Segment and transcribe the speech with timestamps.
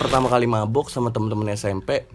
[0.00, 2.08] pertama kali mabok sama temen-temen SMP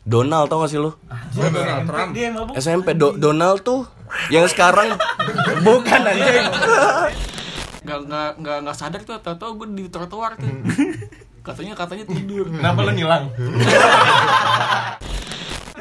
[0.00, 0.96] Donald tau gak sih lu?
[1.36, 2.10] Donald Trump.
[2.56, 3.84] SMP Do- Donald tuh
[4.32, 4.96] yang sekarang
[5.60, 6.48] bukan anjing.
[7.84, 9.20] Nggak nggak nggak nggak sadar tuh.
[9.20, 10.48] Tahu-tahu gue di trotoar tuh.
[11.44, 12.48] Katanya katanya tidur.
[12.48, 13.28] Kenapa lu ngilang?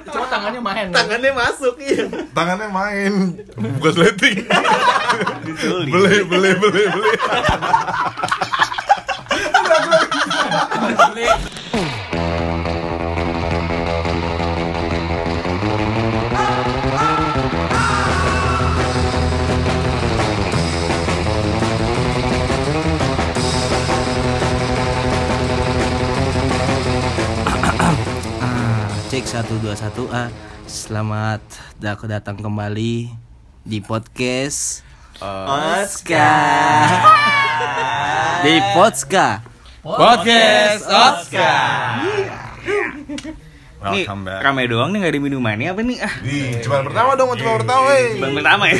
[0.10, 0.88] Cuma tangannya main.
[0.92, 2.04] Tangannya masuk iya.
[2.36, 3.14] tangannya main
[3.56, 4.36] bukan sleting
[5.92, 7.12] beli beli beli beli
[29.10, 30.30] cek 121 ah.
[30.70, 31.42] Selamat
[32.10, 33.10] datang kembali
[33.66, 34.82] di podcast
[35.22, 36.90] Oscar.
[38.46, 39.59] di Podska.
[39.80, 42.04] Podcast Oscar.
[43.80, 45.98] Nih, welcome back rame doang nih gak ada minumannya apa nih?
[46.04, 48.76] Ah, di cuma pertama dong cuma pertama wey bang pertama ya.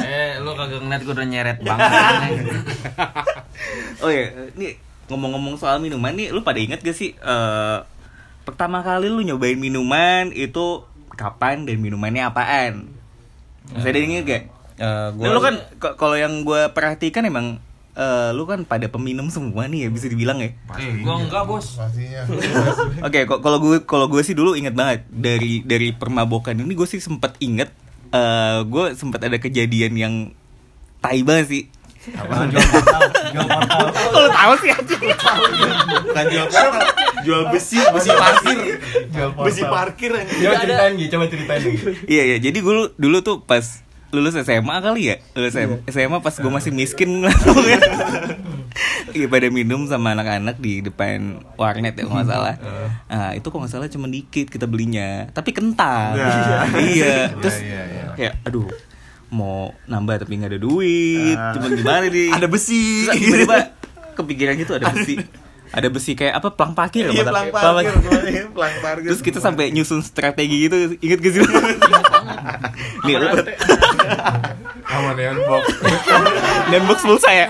[0.00, 1.92] Eh, lu kagak ngeliat gue udah nyeret banget.
[4.04, 4.24] oh ya,
[4.56, 4.80] nih
[5.12, 7.78] ngomong-ngomong soal minuman nih, lu pada inget gak sih eh
[8.48, 10.88] pertama kali lu nyobain minuman itu
[11.20, 12.88] kapan dan minumannya apaan?
[13.76, 14.42] Masih ada yang inget gak?
[14.80, 15.60] Eh, Nah, lu kan
[16.00, 17.60] kalau yang gue perhatikan emang
[18.00, 20.56] eh, lu kan pada peminum semua nih ya bisa dibilang ya.
[20.74, 21.76] Eh, gua enggak, Bos.
[21.76, 22.24] pastinya
[23.06, 26.88] Oke, kok kalau gue kalau gue sih dulu inget banget dari dari permabokan ini gue
[26.88, 27.68] sih sempat inget
[28.10, 30.14] eh gue sempat ada kejadian yang
[30.98, 31.64] tai banget sih.
[32.16, 32.48] Apa?
[33.92, 34.96] Kalau tahu sih aja.
[36.00, 36.82] bukan jual portal,
[37.22, 38.58] jual besi, besi parkir.
[39.44, 40.10] besi parkir.
[40.16, 41.60] Coba ceritain Gi, coba ceritain
[42.08, 46.34] Iya iya, jadi dulu dulu tuh pas lulus SMA kali ya lulus SMA, SMA pas
[46.34, 47.22] gue masih miskin
[49.10, 52.54] Iya pada minum sama anak-anak di depan warnet ya kalau nggak salah.
[53.10, 56.14] Nah, itu kok nggak salah cuma dikit kita belinya, tapi kental.
[56.14, 56.30] Ya.
[56.78, 57.16] iya.
[57.42, 58.04] Terus iya, iya.
[58.14, 58.70] kayak aduh
[59.30, 62.30] mau nambah tapi nggak ada duit, cuman gimana nih?
[62.34, 63.10] Ada besi.
[63.10, 63.58] Tiba-tiba
[64.14, 65.18] kepikiran gitu ada besi.
[65.70, 68.44] Ada besi kayak apa pelang parkir ya, Iya, pelang Pelang parkir, parkir.
[68.50, 69.08] pelang parkir.
[69.08, 71.42] Terus kita sampai nyusun strategi gitu, inget gak sih?
[73.00, 73.28] Nih, lu
[74.82, 75.64] sama neon box
[76.66, 77.46] dan box pulsa ya.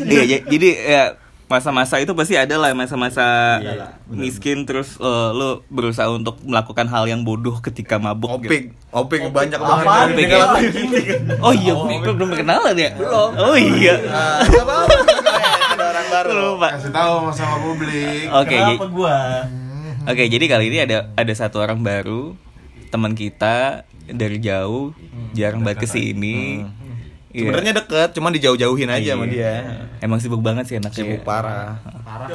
[0.00, 1.02] Iya, ja- jadi ya
[1.48, 3.56] masa-masa itu pasti ada lah masa-masa
[4.06, 9.56] miskin terus eh, lo berusaha untuk melakukan hal yang bodoh ketika mabuk Opik, opik banyak
[9.56, 10.06] banget.
[10.12, 10.44] Opik ya?
[11.40, 12.92] Oh iya, belum belum kenalan ya?
[12.94, 13.30] Belum.
[13.34, 13.96] Oh iya.
[15.72, 16.28] Orang baru.
[16.54, 16.68] Lupa.
[16.74, 19.16] kasih tahu sama publik Oke, Kenapa jadi- gua?
[20.04, 22.32] Oke, jadi kali ini ada ada satu orang baru
[22.88, 24.96] teman kita dari jauh,
[25.32, 26.64] jarang banget ke sini.
[26.64, 26.87] Iya.
[27.44, 29.52] Sebenarnya deket, cuma dijauh-jauhin aja sama dia.
[30.02, 30.98] Emang sibuk banget sih anaknya.
[30.98, 31.78] Sibuk parah.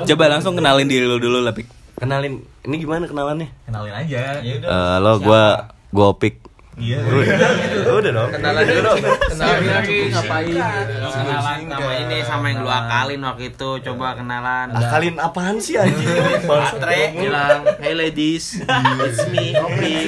[0.08, 1.68] Coba langsung kenalin diri lu dulu lah, Pik.
[1.94, 3.48] Kenalin, ini gimana kenalannya?
[3.70, 4.42] Kenalin aja.
[4.42, 4.70] Ya udah.
[4.70, 5.44] Eh, halo, gua
[5.94, 6.42] gua Opik.
[6.74, 7.06] Iya.
[7.86, 8.30] Udah dong.
[8.34, 8.98] Kenalan dulu dong.
[9.30, 10.54] Kenalin lagi ngapain?
[11.06, 13.70] Kenalan sama ini sama yang lu akalin waktu itu.
[13.86, 14.68] Coba kenalan.
[14.74, 16.10] Akalin apaan sih anjing?
[16.50, 17.14] Baterai.
[17.14, 18.58] Bilang, "Hey ladies,
[19.06, 20.08] it's me, Opik."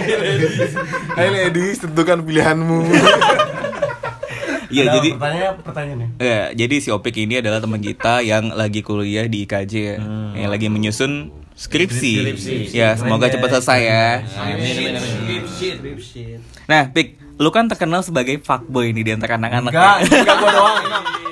[1.22, 2.82] Hai ladies tentukan pilihanmu
[4.68, 6.08] Iya, Nah, jadi pertanyaannya pertanyaannya.
[6.18, 9.96] Ya, jadi si Opik ini adalah teman kita yang lagi kuliah di IKJ ya,
[10.34, 12.12] yang lagi menyusun skripsi.
[12.72, 14.06] Ya, semoga cepat selesai ya.
[16.66, 19.72] Nah, Pik, lu kan terkenal sebagai fuckboy nih di antara anak-anak.
[19.72, 20.08] Enggak, ya.
[20.20, 20.78] enggak gua doang.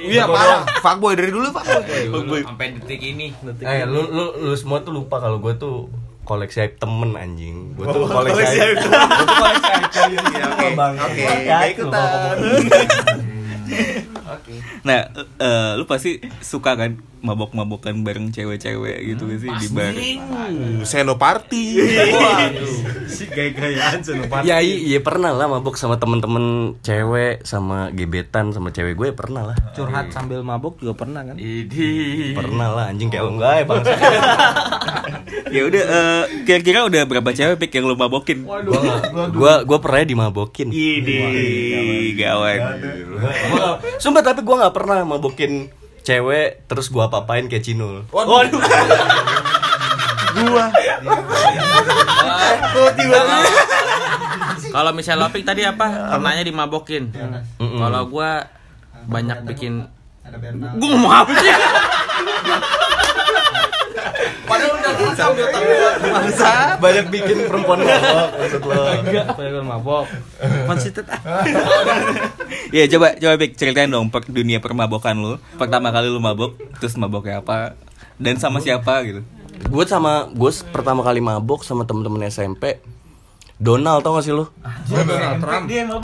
[0.03, 0.61] Iya, parah.
[0.79, 2.41] Fuckboy dari dulu, fuckboy.
[2.43, 3.31] Sampai detik ini.
[3.61, 5.88] Eh, lu lu lu semua tuh lupa kalau gua tuh
[6.23, 7.75] koleksi aib temen anjing.
[7.75, 8.63] Gua tuh Oh, koleksi koleksi aib.
[8.63, 10.23] aib Gua tuh koleksi aib temen.
[10.23, 10.67] Iya, oke.
[10.75, 10.93] Bang.
[14.38, 14.53] Oke.
[14.84, 19.95] Nah, eh, lu pasti suka kan mabok-mabokan bareng cewek-cewek gitu gak sih di bar.
[20.84, 21.66] Senoparty
[23.16, 24.51] Si gaya-gayaan senopati.
[24.51, 29.53] Ya iya, iya pernah lah mabok sama temen-temen cewek sama gebetan sama cewek gue pernah
[29.53, 29.57] lah.
[29.72, 31.39] Curhat sambil mabok juga pernah kan?
[31.39, 32.35] Idi.
[32.35, 33.84] Pernah lah anjing kayak enggak ya bang.
[35.55, 38.43] ya udah eh, kira-kira udah berapa cewek Pik yang lu mabokin?
[38.43, 38.59] gua
[39.31, 40.67] gua gua pernah dimabokin.
[40.75, 41.23] Idi,
[42.20, 42.59] gawat.
[44.03, 48.03] Sumpah tapi gua nggak pernah mabokin cewek terus gua apa-apain kayak Cinul.
[48.11, 48.61] Waduh.
[50.34, 50.66] Gua.
[52.73, 53.20] Tuh tiba
[54.73, 56.14] Kalau misalnya Lopik tadi apa?
[56.17, 57.09] Pernahnya dimabokin.
[57.58, 58.46] Kalau gua
[59.08, 59.88] banyak bikin
[60.79, 61.52] Gua ngomong apa sih?
[64.93, 68.73] Udah banyak bikin perempuan mabok maksud lo.
[69.34, 70.05] Pengen mabok.
[70.66, 71.19] Konsitet ah.
[72.69, 75.34] Ya coba coba Bik ceritain dong per, dunia permabokan lu.
[75.55, 77.73] Pertama kali lu mabok, terus maboknya apa?
[78.16, 79.22] Dan sama siapa gitu.
[79.63, 82.84] gue sama gue pertama kali mabok sama temen-temen SMP
[83.55, 84.51] Donald tau gak sih lo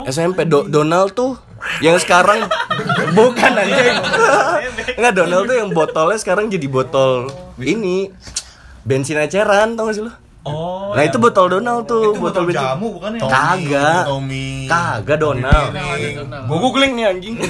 [0.06, 1.36] SMP Do- Donald tuh
[1.78, 2.48] yang sekarang
[3.18, 3.96] bukan anjing.
[4.96, 7.28] Nggak Donald tuh yang botolnya sekarang jadi botol
[7.58, 8.08] ini
[8.84, 10.96] bensin eceran tau gak sih lo Oh.
[10.96, 13.28] nah itu botol Donald tuh botol bensin jamu bukan ya?
[13.28, 15.68] kagak Tommy kagak Donald
[16.48, 17.36] gue googling nih anjing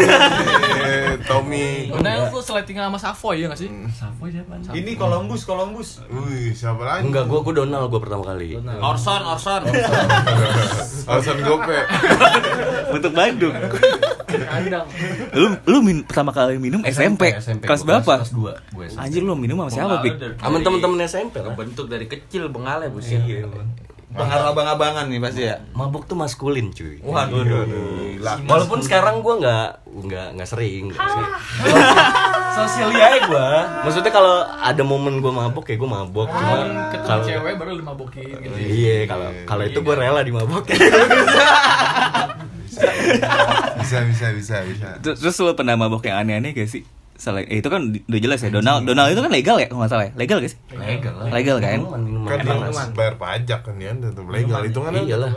[0.80, 3.68] Eh, Tommy Nah, lu seletingan sama Savoy ya gak sih?
[3.92, 4.58] Savoy siapa?
[4.72, 6.02] Ini Columbus, Columbus.
[6.08, 9.62] Wih siapa lagi enggak gue gue Donald gue pertama kali Orson, Orson.
[11.06, 11.78] Alasan gope
[12.90, 13.54] Untuk Bandung.
[14.30, 14.86] Kandang.
[15.34, 17.34] Lu lu min, pertama kali minum SMP.
[17.60, 18.22] Kelas berapa?
[18.22, 20.14] kelas 2 gue Anjir lu minum sama siapa, Bik?
[20.38, 22.46] sama temen-temen SMP Bentuk dari kecil
[22.88, 23.20] bengalnya buset.
[24.10, 25.62] Pengaruh abang-abangan nih pasti ya.
[25.70, 27.46] mabuk tuh maskulin cuy Waduh.
[28.42, 31.30] Walaupun sekarang gue nggak nggak nggak sering, nggak sering.
[32.58, 33.48] Sosialia gue.
[33.86, 36.26] Maksudnya kalau ada momen gue mabok ya gue mabok.
[36.26, 38.56] Cuma Ketemu kalau cewek baru lu mabokin gitu.
[38.58, 40.74] iya kalau kalau itu gue rela dimabokin.
[43.80, 46.86] Bisa bisa bisa bisa Terus, lu pernah mabok yang aneh-aneh gak sih?
[47.20, 49.84] Selain eh, itu kan di- udah jelas ya Donald Donald itu kan legal ya kalau
[49.84, 51.28] nggak salah ya legal gak sih Legal lah.
[51.28, 51.76] Legal kan?
[51.76, 52.28] Minuman, minuman.
[52.32, 52.54] Kan dia
[52.90, 55.32] bayar pajak kan ya tetap legal itu kan Iyalah.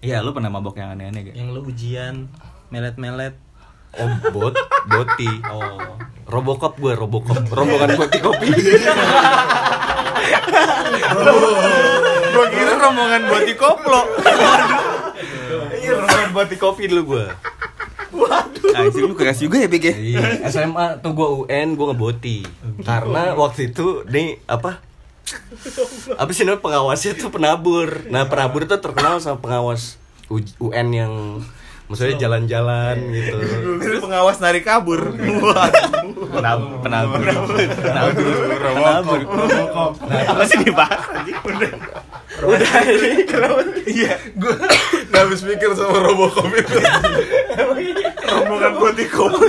[0.00, 2.14] iya lu pernah mabok yang aneh-aneh gak Yang lu ujian
[2.68, 3.36] melet-melet.
[3.90, 4.52] Oh bot,
[4.86, 5.28] boti.
[5.48, 5.80] Oh.
[6.24, 7.40] Robocop gue, Robocop.
[7.48, 8.48] Rombongan boti kopi.
[12.28, 14.00] Gua kira rombongan buat di koplo.
[15.74, 17.24] Iya, rombongan boti kopi dulu gue.
[18.78, 22.38] Anjir lu keras juga ya Bik ya Iya, SMA tuh gue UN, gue ngeboti.
[22.82, 24.80] Karena waktu itu nih apa?
[26.16, 28.08] Apa sih namanya pengawasnya tuh penabur.
[28.08, 30.00] Nah penabur tuh terkenal sama pengawas
[30.30, 31.12] UN yang
[31.88, 33.36] maksudnya jalan-jalan gitu.
[33.80, 35.12] Kira pengawas narik kabur.
[35.16, 36.08] Waduh.
[36.28, 37.18] penabur penabur
[37.80, 38.24] penabur
[38.60, 39.20] penabur
[40.08, 41.36] apa sih dibahas anjing
[42.38, 43.24] Udah ini
[43.88, 44.14] Iya.
[44.36, 44.54] Gue
[45.16, 46.76] habis mikir sama Robocop itu
[48.28, 49.40] Rombongan buat di koplo.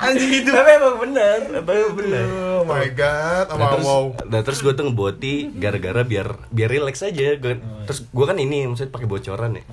[0.00, 0.48] Anjing itu.
[0.48, 2.24] Tapi emang bener, tapi emang bener.
[2.56, 6.68] Oh my god Nah sama terus, wow nah, terus gue tuh ngeboti gara-gara biar biar
[6.68, 7.36] relax aja.
[7.36, 9.64] Gua- terus gue kan ini maksudnya pakai bocoran ya.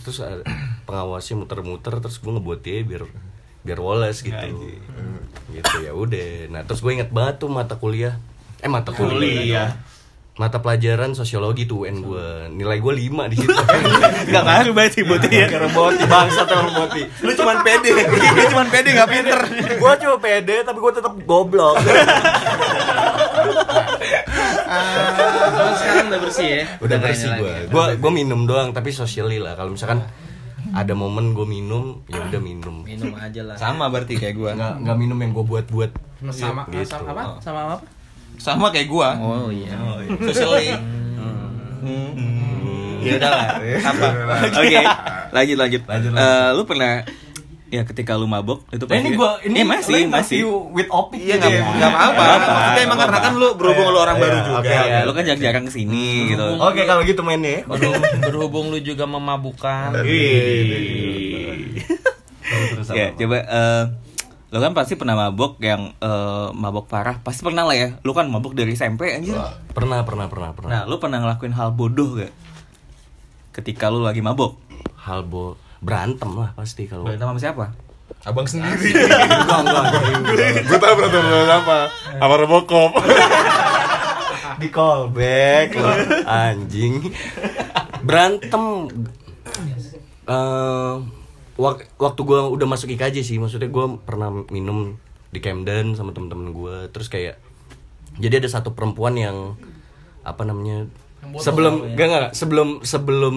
[0.00, 0.40] Terus ada
[0.84, 3.02] pengawasnya muter-muter terus gue ngeboti aja biar
[3.60, 4.72] biar woles gitu.
[5.52, 6.48] Gitu ya udah.
[6.48, 8.16] Nah terus gue inget banget tuh mata kuliah.
[8.58, 9.76] Eh mata kuliah.
[10.34, 13.54] Mata pelajaran sosiologi tuh UN gue Nilai gue 5 di situ
[14.28, 17.90] nggak ngaruh berarti buat ya Karena boti Bangsat emang boti Lu cuman pede.
[18.36, 19.38] Lu cuman pede enggak pinter.
[19.74, 21.78] Gue cuma pede tapi gue tetap goblok
[25.54, 26.62] Kalau sekarang udah bersih ya.
[26.78, 30.02] udah bersih gue gue gue minum doang tapi socially lah kalau misalkan
[30.72, 33.54] ada momen gue minum ya udah minum Minum aja lah.
[33.54, 34.50] Sama berarti kayak gua.
[34.52, 35.90] nggak nggak minum yang gue buat buat
[36.26, 36.90] Sama Gitu.
[36.90, 37.22] sama apa?
[37.38, 37.76] Sama apa?
[38.36, 39.16] Sama kayak gua.
[39.16, 39.72] Oh iya.
[40.22, 40.74] Socially.
[43.04, 43.46] ya udah lah
[43.92, 44.06] apa
[44.56, 44.80] oke
[45.30, 45.82] lanjut lanjut
[46.16, 47.04] Eh, lu pernah
[47.66, 50.40] ya ketika lu mabok itu Nah, ini gue ini Eh, masih masih
[50.70, 51.68] with opik Iya gitu enggak ya.
[51.68, 52.08] enggak apa-apa.
[52.14, 52.48] Nggak apa-apa.
[52.54, 54.56] Maksudnya emang karena kan lu berhubung lu orang baru juga.
[54.56, 58.78] Oke, ya lu kan jarang-jarang ke sini gitu oke kalau gitu mainnya Berhubung, berhubung lu
[58.80, 60.00] juga memabukan.
[62.90, 63.38] ya coba
[64.54, 67.18] lu kan pasti pernah mabok yang eh, mabok parah.
[67.18, 67.98] Pasti pernah lah ya.
[68.06, 69.34] Lu kan mabok dari SMP anjir.
[69.74, 70.70] Pernah pernah pernah pernah.
[70.70, 72.30] Nah lu pernah ngelakuin hal bodoh gak
[73.50, 74.54] ketika lu lagi mabok?
[75.02, 77.64] Hal bo berantem lah pasti kalau berantem sama siapa?
[78.22, 78.94] Abang sendiri.
[78.94, 79.84] Enggak enggak
[80.70, 81.78] Gue tau berantem sama apa
[82.14, 82.92] Sama Robocop
[84.62, 85.74] di callback.
[85.74, 85.90] Lo
[86.30, 87.10] anjing.
[88.06, 88.86] Berantem.
[90.30, 90.94] Eh,
[91.56, 96.50] wak- waktu gue udah masuk IKJ sih maksudnya gue pernah minum di Camden sama temen-temen
[96.50, 97.38] gue terus kayak
[98.14, 99.58] jadi ada satu perempuan yang
[100.22, 100.86] apa namanya
[101.36, 103.36] sebelum gak, gak, sebelum sebelum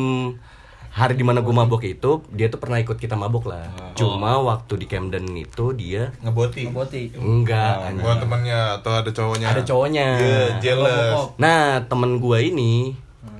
[0.89, 4.77] hari di mana gue mabok itu dia tuh pernah ikut kita mabok lah cuma waktu
[4.77, 6.69] di Camden itu dia Ngeboti.
[6.69, 7.13] Boti.
[7.13, 8.01] enggak anjing.
[8.01, 12.97] Bukan temannya atau ada cowoknya ada cowoknya Iya, jealous Nah, temen gua ini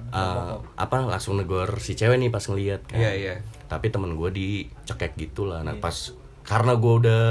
[0.08, 2.98] eh, apa langsung negor si cewek nih pas ngeliat kan.
[2.98, 3.34] Iya, iya.
[3.68, 5.62] Tapi temen gua dicekek gitu lah.
[5.62, 6.16] Nah, pas
[6.48, 7.24] karena gua udah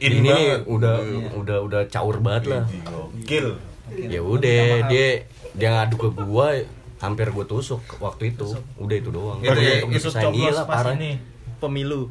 [0.00, 0.60] In ini nih, banget.
[0.64, 0.94] udah
[1.36, 2.64] udah udah caur banget lah.
[3.28, 3.60] Kill.
[3.92, 6.56] Ya udah dia dia ngadu ke gua
[6.98, 8.56] hampir gua tusuk waktu itu.
[8.80, 9.38] Udah itu doang.
[9.44, 10.96] Itu ya, itu iya lah, parah.
[11.62, 12.10] Pemilu.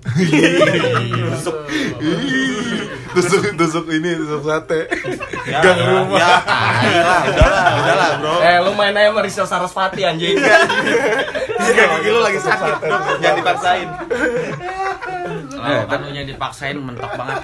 [3.12, 4.88] tusuk tusuk ini tusuk sate
[5.43, 6.31] Ya, gang rumah Ya,
[6.88, 8.34] udahlah, udahlah, udahlah, Bro.
[8.39, 10.39] Eh lu main aja sama Rizal Sarasvati anjing
[11.62, 12.74] Iya, kaki lu lagi sakit.
[13.20, 13.88] Jangan dipaksain.
[15.51, 17.39] Kalau kan lu dipaksain mentok banget.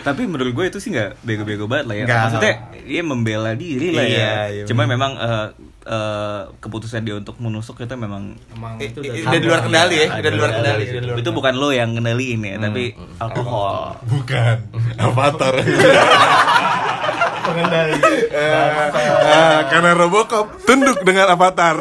[0.00, 2.04] Tapi menurut gue itu sih nggak bego-bego banget lah ya.
[2.04, 2.20] Nggak.
[2.20, 2.52] Maksudnya
[2.84, 4.32] dia membela diri lah Iya, ya.
[4.52, 4.92] iya, Cuma bener.
[4.96, 5.46] memang eh,
[5.84, 9.96] eh, keputusan dia untuk menusuk itu memang Emang I- itu udah Udah di luar kendali
[9.98, 10.84] ya, udah di luar kendali.
[11.14, 13.96] itu bukan lo yang ngendaliin ya, tapi alkohol.
[14.04, 14.56] bukan
[14.96, 15.54] avatar
[17.44, 17.92] pengendali.
[18.32, 18.88] Eh,
[19.22, 21.76] eh, karena Robocop tunduk dengan avatar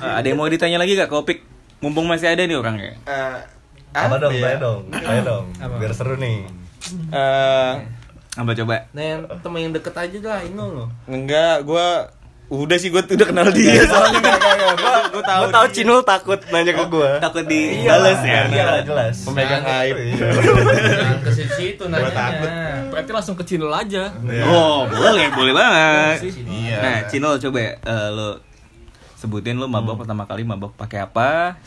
[0.00, 1.42] Eh, ada yang mau ditanya lagi gak Kopik?
[1.78, 2.94] Mumpung masih ada nih orangnya.
[3.02, 3.38] Eh,
[3.90, 4.42] Apa dong, ya?
[4.46, 5.44] tanya dong, tanya dong
[5.76, 6.46] Biar seru nih
[7.10, 7.72] Eh,
[8.30, 8.86] Apa coba?
[8.90, 10.86] Nah, yang temen yang deket aja lah, Inul lo.
[11.04, 12.14] enggak, gua
[12.46, 14.38] udah sih gua udah kenal dia soalnya kan.
[15.10, 18.46] Gue tahu tahu Cinul takut nanya ke gue Takut dibales ya.
[18.46, 19.96] Iya jelas Pemegang aib.
[19.98, 22.46] Jangan ke situ Gua takut.
[22.46, 22.90] nanya.
[22.90, 24.14] Berarti langsung ke channel aja.
[24.46, 26.30] Oh, boleh, boleh banget.
[26.46, 28.38] iya Nah, Cino coba eh, lo
[29.14, 31.58] sebutin lo mabok pertama kali mabok pakai apa?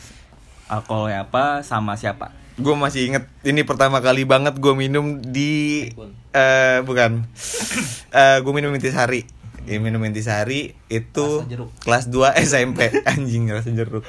[0.66, 1.60] Alkoholnya apa?
[1.60, 2.32] Sama siapa?
[2.54, 5.90] Gue masih inget ini pertama kali banget gue minum di
[6.30, 7.26] eh bukan.
[8.14, 9.26] Eh gue minum intisari
[9.64, 11.40] Ya, minum intisari itu
[11.88, 14.04] kelas 2 SMP anjing rasa jeruk.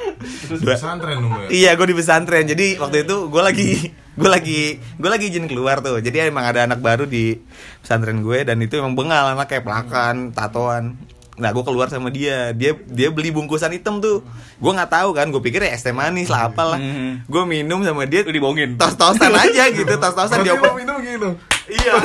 [0.51, 1.47] Dua- pesantren dong ya?
[1.47, 2.43] Iya, gue di pesantren.
[2.43, 3.69] Jadi waktu itu gue lagi
[4.19, 4.59] gue lagi
[4.99, 6.03] gue lagi izin keluar tuh.
[6.03, 7.39] Jadi emang ada anak baru di
[7.79, 10.99] pesantren gue dan itu emang bengal anak kayak pelakan, tatoan.
[11.35, 12.55] Nah, gue keluar sama dia.
[12.55, 14.23] Dia dia beli bungkusan hitam tuh.
[14.59, 15.27] Gue nggak tahu kan.
[15.31, 16.79] Gue pikir ya es teh manis lah apalah.
[16.79, 17.23] Hmm.
[17.27, 18.23] Gue minum sama dia.
[18.23, 18.79] Lu dibohongin.
[18.79, 21.29] Tos-tosan aja gitu, tos-tosan Berarti dia lo minum gitu
[21.65, 21.93] Iya.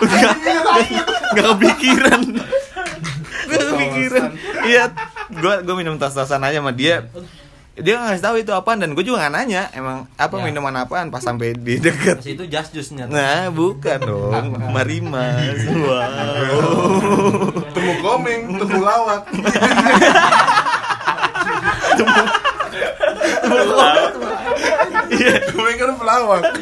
[0.00, 0.32] Gak,
[1.36, 2.20] gak kepikiran.
[3.50, 4.28] Gak kepikiran.
[4.64, 4.84] Iya,
[5.42, 7.04] gua gua minum tos-tosan aja sama dia.
[7.80, 11.08] Dia nggak ngasih tahu itu apaan dan gue juga nggak nanya emang apa minuman apaan
[11.08, 12.20] pas sampai di deket.
[12.20, 13.04] Pas itu just juice nya.
[13.06, 15.58] Nah, bukan dong, Marimas.
[15.70, 17.56] Wow.
[17.72, 19.22] temu komeng temu lawak
[25.10, 25.32] Iya.
[25.52, 26.42] komeng kan pelawak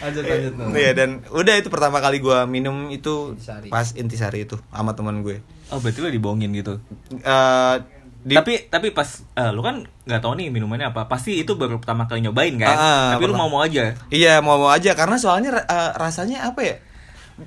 [0.00, 0.52] Lanjut lanjut.
[0.54, 0.68] Nul.
[0.72, 3.68] Iya dan udah itu pertama kali gua minum itu Intisari.
[3.68, 5.44] pas intisari itu sama teman gue.
[5.68, 6.80] Oh, berarti lo dibohongin gitu.
[7.12, 7.76] Eh
[8.20, 11.06] di tapi tapi pas eh, lu kan nggak tahu nih minumannya apa.
[11.06, 12.68] Pasti itu baru pertama kali nyobain kan.
[12.70, 13.94] Ah, tapi lu mau mau aja.
[14.08, 16.76] Iya mau mau aja karena soalnya eh, rasanya apa ya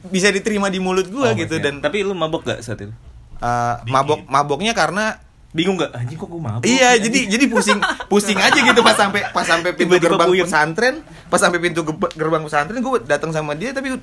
[0.10, 1.70] bisa diterima di mulut gua Oh, gitu maksudnya.
[1.70, 2.94] dan tapi lu mabok gak saat itu?
[3.36, 5.20] eh, mabok maboknya karena
[5.53, 5.93] Bingung gak?
[5.93, 6.63] Anjing kok gue mabok?
[6.63, 10.43] iya jadi jadi pusing pusing aja gitu pas sampai pas sampai pintu Tiba-tiba gerbang puyeng.
[10.43, 10.93] pesantren
[11.29, 13.93] pas sampai pintu ge- gerbang pesantren gue datang sama dia tapi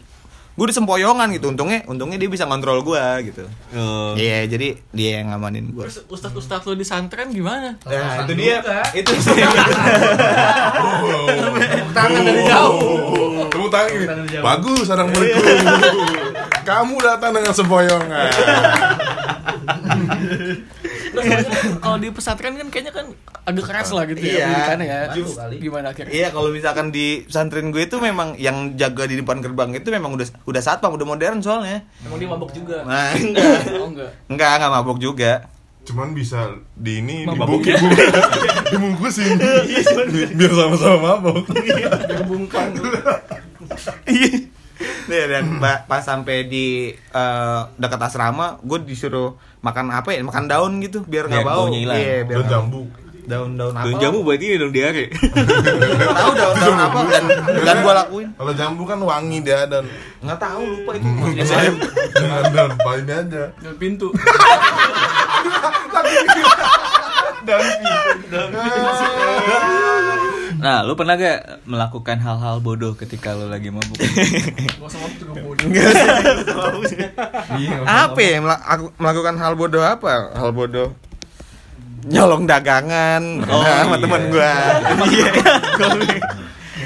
[0.51, 4.13] gue di sempoyongan gitu untungnya untungnya dia bisa kontrol gua gitu Oh.
[4.13, 7.79] iya jadi dia yang ngamanin gua Terus ustaz-ustaz lu di santren gimana?
[7.81, 8.61] Nah, itu dia.
[8.93, 9.41] Itu sih.
[11.91, 13.49] Tangan dari jauh.
[13.49, 14.07] temu tangan gini
[14.41, 15.41] bagus assalamualaikum
[16.69, 18.31] kamu datang dengan sempoyongan
[21.79, 23.07] kalau di pesantren kan kayaknya kan
[23.43, 24.31] agak keras lah gitu Iya.
[24.31, 24.99] ya pendidikannya ya.
[25.11, 25.57] Kali.
[25.59, 26.13] Gimana akhirnya?
[26.13, 30.13] Iya kalau misalkan di pesantren gue itu memang yang jaga di depan gerbang itu memang
[30.13, 31.83] udah udah satpam udah modern soalnya.
[32.01, 32.83] Emang dia mabok juga.
[32.83, 34.11] Nah enggak Oh enggak.
[34.27, 35.33] enggak enggak mabuk juga.
[35.81, 36.45] cuman bisa
[36.77, 37.81] di ini Mabuk dibukin
[38.69, 39.33] dibungkusin
[40.37, 41.89] biar sama-sama mabok Iya.
[45.07, 45.45] Iya, dan
[45.91, 51.29] pas sampai di eh, dekat asrama gue disuruh makan apa ya makan daun gitu biar
[51.29, 51.69] nggak bau.
[51.69, 52.83] Iya, biar daun jambu
[53.21, 53.87] Daun-daun apa?
[53.87, 55.07] Daun jamu buat ini dong diare.
[55.13, 57.25] Tahu daun-daun apa dan
[57.63, 58.29] dan gue lakuin.
[58.35, 59.87] kalau jambu kan wangi dia dan
[60.19, 61.07] Nggak tahu lupa itu.
[62.51, 64.09] daun paling aja Dari pintu.
[70.61, 73.97] Nah, lu pernah gak melakukan hal-hal bodoh ketika lu lagi mabuk?
[73.97, 75.67] Gak usah mabuk juga bodoh.
[75.67, 75.91] Enggak
[76.87, 76.99] sih.
[77.83, 80.93] apa ya mela- aku melakukan hal bodoh apa hal bodoh
[82.03, 84.03] nyolong dagangan Oh, nah, sama iya.
[84.03, 84.53] teman gua
[85.11, 85.31] iya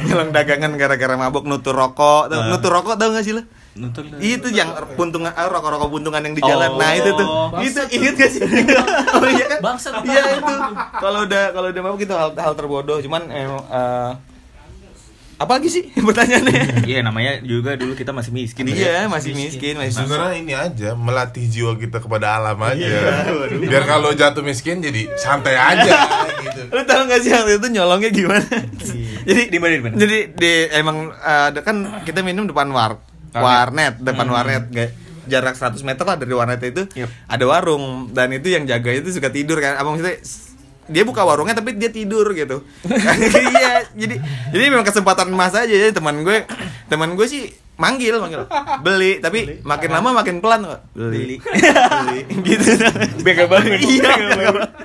[0.04, 2.49] nyolong dagangan gara-gara mabuk nutur rokok Tau- Ah.
[2.49, 3.43] nutur rokok tau gak sih lo
[3.75, 6.78] Nonton itu yang puntungan ah, rokok-rokok puntungan yang di jalan.
[6.78, 7.26] Nah itu tuh.
[7.26, 8.40] Oh, itu inget gak sih?
[9.19, 9.59] Oh iya kan?
[9.59, 9.99] Bangsat.
[10.07, 10.54] iya itu.
[11.02, 13.02] Kalau udah kalau udah mabuk itu hal hal terbodoh.
[13.02, 14.11] Cuman emang eh,
[15.35, 16.87] apa lagi sih pertanyaannya?
[16.87, 18.71] Iya, namanya juga dulu kita masih miskin.
[18.71, 18.75] ya.
[18.78, 20.07] iya masih miskin masih susah.
[20.07, 22.87] Sebenarnya ini aja melatih jiwa kita kepada alam aja.
[23.59, 25.90] Biar kalau jatuh miskin jadi santai aja
[26.47, 26.71] gitu.
[26.71, 28.47] Lu tau gak sih waktu itu nyolongnya gimana?
[29.26, 29.95] jadi Di mana, di mana?
[29.99, 33.13] Jadi di emang eh, ada kan kita minum depan warg.
[33.35, 33.95] Warnet.
[33.99, 34.64] Depan warnet.
[34.71, 34.91] Nggak
[35.25, 36.83] jarak 100 meter lah dari warnet itu
[37.26, 38.12] ada warung.
[38.12, 39.79] Dan itu yang jaga itu suka tidur kan.
[39.81, 40.19] Apa maksudnya?
[40.85, 42.61] Dia buka warungnya tapi dia tidur gitu.
[43.55, 44.21] Iya jadi
[44.53, 45.71] jadi memang kesempatan emas aja.
[45.71, 46.45] Jadi teman gue
[46.93, 48.43] teman gue sih manggil manggil.
[48.85, 50.81] Beli tapi makin lama makin pelan kok.
[50.95, 51.38] Beli.
[51.43, 52.21] Beli.
[52.47, 52.71] Gitu.
[53.26, 53.81] Bega banget.
[53.90, 54.12] iya.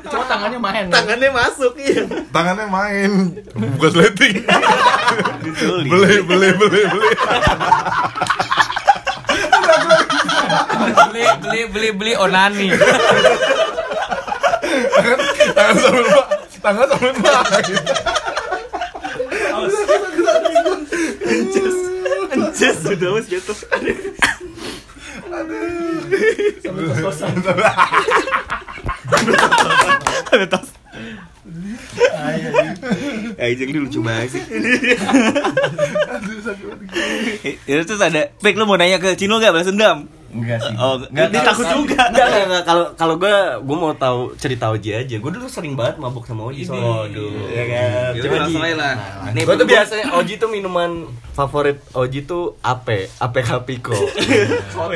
[0.10, 0.86] Cuma tangannya main.
[0.89, 2.03] tangannya masuk iya.
[2.34, 3.12] Tangannya main.
[3.77, 4.36] Bukan sleting.
[5.86, 7.10] Beli, beli, beli, beli.
[11.10, 12.67] Beli beli beli beli onani.
[15.53, 16.05] Tangan sambil
[16.60, 18.19] Tangan sambil main
[22.60, 23.58] anjir sudah mas jatuh
[33.39, 34.44] Ajeng lu lucu banget sih.
[37.66, 40.19] Ya terus ada, Pik lu mau nanya ke Cino gak balas dendam?
[40.39, 40.75] Enggak sih.
[40.75, 42.01] Oh, Nggak, dia kalau- takut juga.
[42.08, 42.63] Enggak, enggak, enggak.
[42.69, 45.15] Kalau kalau gue gue mau tahu cerita Oji aja.
[45.15, 46.63] Gue dulu sering banget mabuk sama Oji.
[46.65, 48.12] Waduh, ya kan.
[48.13, 48.67] Ya Coba udah, langsung Ji.
[48.67, 48.93] aja lah.
[49.31, 50.91] Nih, gue tuh biasanya Oji tuh minuman
[51.31, 53.96] favorit Oji tuh Ape, Ape Kapiko.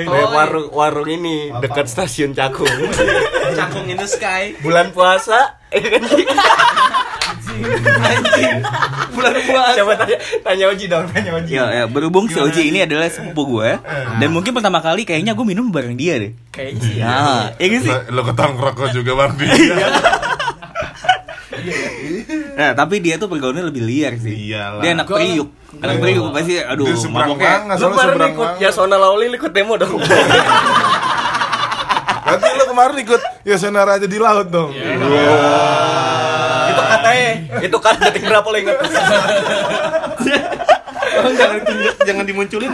[0.04, 2.68] Kayak warung warung ini dekat stasiun Cakung.
[3.58, 4.56] Cakung the sky.
[4.60, 6.24] Bulan puasa, eh kan Ji?
[9.14, 9.78] Bulan puasa.
[9.78, 11.52] Coba tanya, tanya Oji dong, tanya Oji.
[11.54, 13.78] Ya, ya, berhubung si Oji ini adalah sepupu gue
[14.18, 16.96] Dan mungkin pertama kali kayaknya gue minum bareng dia deh Kayaknya sih.
[16.98, 17.94] Ya, ya sih?
[18.10, 19.46] Lo ketang rokok juga Bang Di
[22.54, 24.82] Nah, tapi dia tuh pergaulannya lebih liar sih Iyalah.
[24.84, 25.50] Dia anak priuk
[25.80, 29.36] Anak priuk pasti, aduh, Dia seberang maboknya banget Lu seberang ikut ya Sona Lawli lu
[29.38, 29.98] ikut demo dong.
[32.34, 34.74] Lo kemarin ikut Ya Sonar aja di laut dong
[36.64, 37.30] itu katanya,
[37.62, 38.78] itu kan detik berapa lo inget?
[41.14, 41.60] jangan
[42.02, 42.72] jangan dimunculin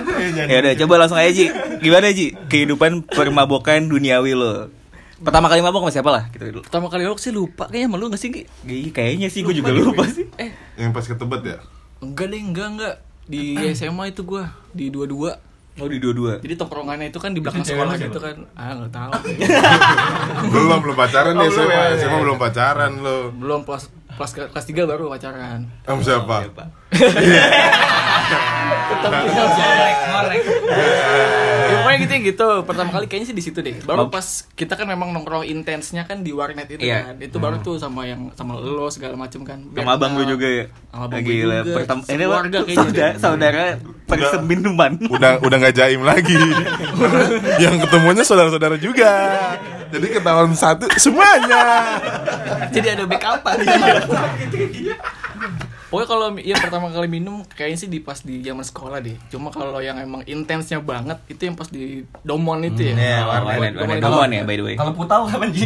[0.47, 1.51] Ya udah, coba langsung aja Ji
[1.83, 2.31] Gimana Ji?
[2.47, 4.71] Kehidupan permabokan duniawi lo
[5.19, 6.23] Pertama kali mabok sama siapa lah?
[6.31, 8.31] Gitu dulu Pertama kali aku sih lupa kayaknya malu gak sih?
[8.63, 11.57] Iya, Kayaknya sih, gue juga lupa sih Eh, Yang pas ke Tebet ya
[11.99, 12.95] enggak deh, enggak enggak.
[13.27, 13.43] Di
[13.77, 15.35] SMA itu gua di dua-dua.
[15.79, 18.35] Oh di dua-dua Jadi tongkrongannya itu kan di belakang sekolah gitu kan.
[18.53, 19.11] Ah, enggak tahu.
[20.49, 25.07] Belum, belum pacaran ya SMA SMA belum pacaran lo Belum kelas kelas kelas 3 baru
[25.07, 25.59] pacaran.
[25.81, 26.35] Sama siapa?
[31.69, 32.47] Ya, pokoknya gitu gitu.
[32.65, 33.75] Pertama kali kayaknya sih di situ deh.
[33.79, 37.05] Baru pas kita kan memang nongkrong intensnya kan di warnet itu Iya.
[37.05, 37.13] kan.
[37.21, 39.59] Itu baru tuh sama yang sama lo segala macam kan.
[39.69, 41.73] Sama abang gue juga ya Sama abang gue Gila, juga.
[41.77, 42.65] pertama Ini Sekeluarga apa?
[42.65, 43.63] kayaknya Saudara,
[44.09, 46.33] saudara persebinuman Udah udah nggak jaim lagi
[47.63, 49.11] Yang ketemunya saudara-saudara juga
[49.93, 51.61] Jadi ketahuan satu semuanya
[52.69, 53.57] Jadi ada backupan.
[55.89, 59.17] Pokoknya kalau yang pertama kali minum kayaknya sih di pas di zaman sekolah deh.
[59.33, 62.93] Cuma kalau yang emang intensnya banget itu yang pas di Domon itu ya.
[62.93, 64.05] Iya, Buat warnet, Domon warnet itu.
[64.05, 65.65] Domon ya by the way Kalau putau kapan Ji?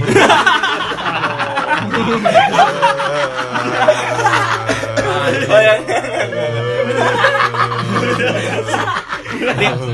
[5.44, 5.80] oh yang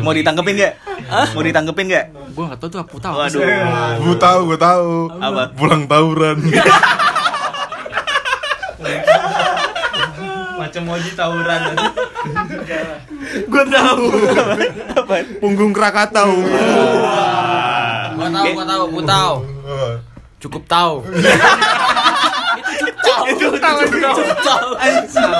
[0.04, 0.74] mau ditangkepin gak?
[1.36, 2.06] Mau ditangkepin gak?
[2.36, 3.16] Gua enggak tahu tuh apa tahu.
[3.18, 3.42] Waduh
[4.00, 4.90] Gue tahu, gue tahu.
[5.20, 5.42] Apa?
[5.56, 6.38] Pulang tawuran.
[10.70, 11.62] macam moji tawuran
[13.50, 14.06] Gue tahu
[14.94, 15.16] Apa?
[15.42, 16.30] punggung krakatau
[18.14, 19.36] gua tahu gua tahu gua tahu
[20.40, 21.04] Cukup tahu.
[23.28, 25.32] Itu tahu Cukup tahu Anjing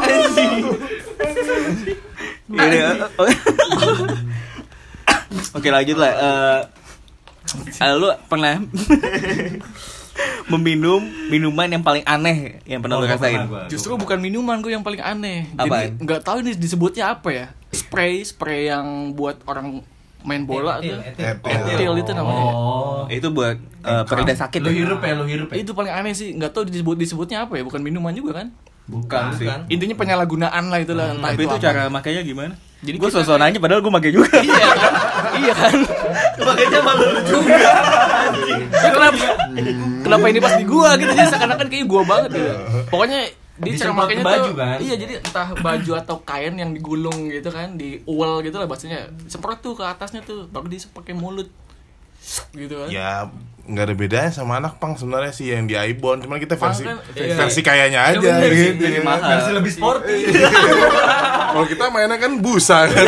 [0.00, 0.52] Anjing.
[5.56, 6.60] Oke lanjut lah Eh,
[7.84, 8.60] eh, Lu pernah
[10.48, 15.00] Meminum minuman yang paling aneh Yang pernah lu rasain Justru bukan minuman gue yang paling
[15.00, 15.46] aneh.
[15.54, 15.94] Apaan?
[15.94, 17.46] Jadi nggak tahu ini disebutnya apa ya.
[17.70, 19.84] Spray, spray yang buat orang
[20.26, 20.98] main bola tuh.
[21.14, 22.44] Etil itu namanya.
[22.50, 23.04] Oh.
[23.06, 24.76] Itu buat eh, pereda sakit Lu ya?
[24.82, 25.56] hirup ya, lu hirup ya.
[25.62, 26.34] Itu paling aneh sih.
[26.34, 27.62] Nggak tahu disebut disebutnya apa ya.
[27.62, 28.50] Bukan minuman juga kan?
[28.88, 29.46] Bukan sih.
[29.68, 31.12] Intinya penyalahgunaan lah itulah.
[31.12, 31.62] Entah Tapi itu apa.
[31.62, 32.54] cara makanya gimana?
[32.78, 34.70] Jadi gue sosok nanya padahal gue make juga iya
[35.42, 35.82] iya kan
[36.46, 37.58] Makanya malu juga
[38.78, 39.24] Ya, kenapa
[40.06, 42.52] kenapa ini pas di gua gitu jadi seakan-akan kayak gua banget gitu
[42.92, 43.20] pokoknya
[43.58, 44.78] dia cara makanya baju, tuh kan?
[44.78, 49.10] iya jadi entah baju atau kain yang digulung gitu kan di uel gitu lah bahasanya
[49.26, 51.50] semprot tuh ke atasnya tuh baru dia pakai mulut
[52.54, 53.26] gitu kan ya
[53.68, 56.96] nggak ada bedanya sama anak pang sebenarnya sih yang di Ibon cuman kita versi kan,
[57.12, 57.36] iya.
[57.36, 58.80] versi kayaknya aja bener sih, gitu.
[58.80, 59.28] jadi mahal.
[59.28, 60.18] Versi lebih sporty.
[61.52, 63.06] kalau kita mainnya kan busa kan.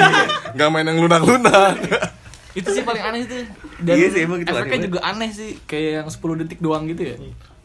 [0.53, 1.75] Nggak main yang lunak-lunak.
[2.53, 3.37] Itu sih paling aneh itu.
[3.81, 6.85] Dan Iya sih, emang gitu efeknya aneh juga aneh sih kayak yang 10 detik doang
[6.93, 7.17] gitu ya.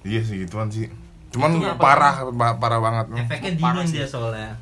[0.08, 0.88] Iya sih gituan sih.
[1.36, 3.05] Cuman parah pa- parah banget.
[3.27, 4.55] Efeknya dingin dia soalnya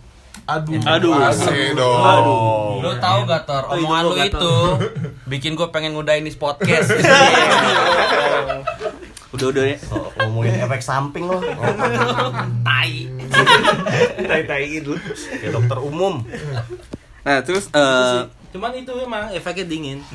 [0.44, 1.16] Aduh, Aduh.
[1.16, 2.84] AC dong.
[2.84, 4.56] Lu tahu gak Tor, omongan lu itu
[5.32, 6.92] bikin gue pengen ngudain di podcast.
[9.34, 9.78] Udah udah ya.
[9.82, 11.42] So, ngomongin efek samping loh.
[12.62, 12.94] Tai.
[14.30, 15.02] Tai-tai dulu.
[15.42, 16.22] Ya dokter umum.
[17.26, 20.06] Nah, terus eh Cuman itu emang efeknya dingin.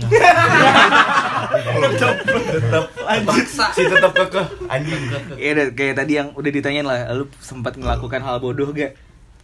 [3.75, 5.03] Si tetap kekeh anjing.
[5.35, 8.95] ya udah, kayak tadi yang udah ditanyain lah, lu sempat melakukan hal bodoh gak?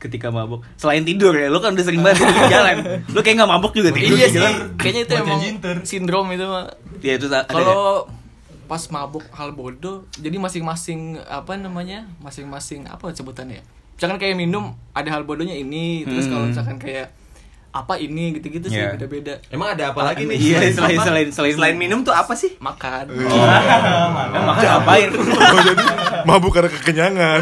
[0.04, 2.76] Ketika mabuk selain tidur ya lu kan udah sering banget tidur di jalan
[3.08, 5.40] lu kayak nggak mabuk juga tidur Iya sih, jalan kayaknya itu emang
[5.82, 6.68] sindrom itu mah.
[7.00, 7.26] ya itu?
[7.26, 8.04] Kalau
[8.64, 13.60] pas mabuk hal bodoh, jadi masing-masing apa namanya, masing-masing apa sebutannya?
[13.60, 13.64] ya?
[13.94, 17.12] Misalkan kayak minum ada hal bodohnya ini, terus kalau misalkan kayak
[17.70, 18.94] apa ini gitu-gitu sih Iya.
[18.94, 19.36] beda-beda.
[19.50, 20.38] Emang ada apa lagi nih?
[20.38, 22.54] iya selain selain selain Selain minum tuh apa sih?
[22.56, 23.10] Makan.
[23.10, 25.84] makan ngapain Oh, jadi
[26.30, 27.40] mabuk karena kekenyangan.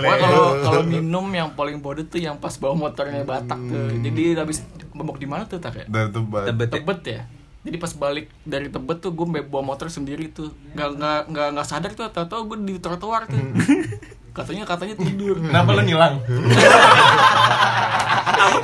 [0.00, 3.88] Pokoknya kalau kalau minum yang paling bodoh tuh yang pas bawa motornya Batak tuh.
[4.00, 4.64] Jadi habis
[4.96, 5.84] mabuk di mana tuh tak ya?
[5.88, 6.48] Dan tebal.
[6.48, 6.72] tebet ya?
[6.78, 7.22] Tebet ya.
[7.62, 10.50] Jadi pas balik dari Tebet tuh gue bawa motor sendiri tuh.
[10.74, 13.38] Nggak nggak nggak nggak sadar tuh atau gue di trotoar tuh.
[14.36, 15.36] Katanya katanya tidur.
[15.44, 16.24] Kenapa lu ngilang?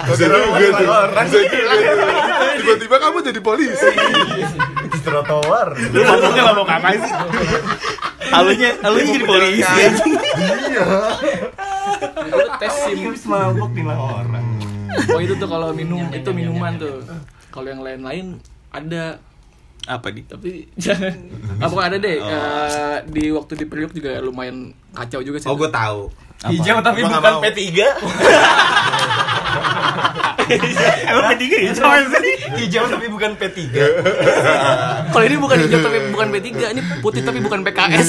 [0.09, 0.89] Bisa juga tuh.
[1.13, 2.11] Bisa juga tuh.
[2.59, 3.89] Tiba-tiba kamu jadi polisi.
[4.89, 5.77] Di trotoar.
[5.77, 7.13] lu mabuknya mabuk apa sih
[8.33, 10.15] halunya halunya jadi polisi anjing.
[12.29, 13.13] Gue tes SIM.
[13.27, 14.47] mabuk di orang.
[15.13, 17.03] Oh itu tuh kalau minum itu minuman tuh.
[17.49, 18.27] Kalau yang lain-lain
[18.69, 19.19] ada
[19.89, 21.17] apa nih tapi jangan
[21.65, 25.71] apa ada deh eh, di waktu di Priok juga lumayan kacau juga sih Oh, gue
[25.73, 26.13] tahu.
[26.39, 27.41] Hijau tapi bukan mau.
[27.43, 27.59] P3.
[31.11, 33.59] emang ketiga hijau sih Hijau tapi bukan P3.
[35.13, 38.09] Kalau ini bukan hijau tapi bukan B3, ini putih tapi bukan PKS.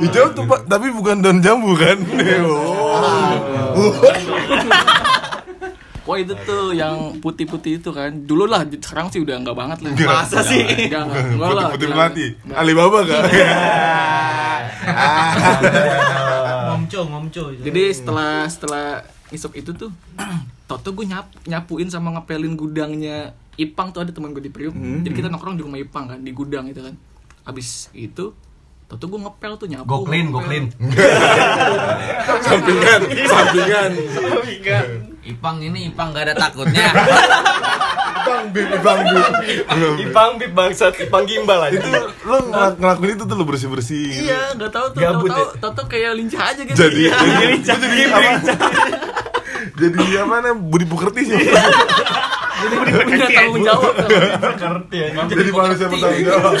[0.00, 2.00] Hijau tuh pak, tapi bukan daun jambu kan?
[2.44, 3.92] Oh.
[6.10, 8.10] Wah itu tuh yang putih-putih itu kan.
[8.26, 9.94] Dulu lah, sekarang sih udah enggak banget lah.
[9.94, 10.66] Masa sih?
[10.66, 11.70] Enggak, enggak, enggak lah.
[11.70, 12.34] Putih melati.
[12.50, 13.30] Alibaba kan?
[16.90, 17.54] Ngomco, ngomco.
[17.54, 18.86] Jadi setelah setelah
[19.30, 19.94] isop itu tuh,
[20.70, 24.74] Toto gue nyap, nyapuin sama ngepelin gudangnya Ipang tuh ada teman gue di Priuk.
[24.74, 26.98] Jadi kita nongkrong di rumah Ipang kan, di gudang itu kan.
[27.46, 28.34] Abis itu,
[28.90, 29.86] Toto gue ngepel tuh nyapu.
[29.86, 30.66] Go clean, go clean.
[32.42, 33.90] sampingan, sampingan.
[35.20, 36.90] Ipang ini Ipang gak ada takutnya.
[38.30, 39.26] Bang bib, bang bib.
[40.00, 41.74] Ipang bib bangsat, Ipang gimbal aja.
[41.74, 41.90] Itu
[42.22, 44.06] lo ngelak- ngelakuin itu tuh lo bersih bersih.
[44.06, 45.00] Iya, nggak tahu tuh.
[45.02, 45.58] Gabut Tahu ya?
[45.58, 46.76] Toto kayak lincah aja gitu.
[46.78, 48.30] Jadi, jadi, jadi apa?
[49.76, 50.56] Jadi apa namanya?
[50.56, 51.36] Budi Pukerti sih.
[52.60, 53.94] punya tanggung jawab.
[53.98, 55.08] Ngerti ya.
[55.26, 56.54] Jadi manusia bertanggung jawab.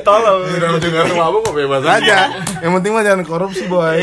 [0.00, 0.40] Tolong.
[0.46, 2.18] Udah dengar mabuk kok bebas aja.
[2.60, 3.98] Yang penting mah jangan korupsi boy.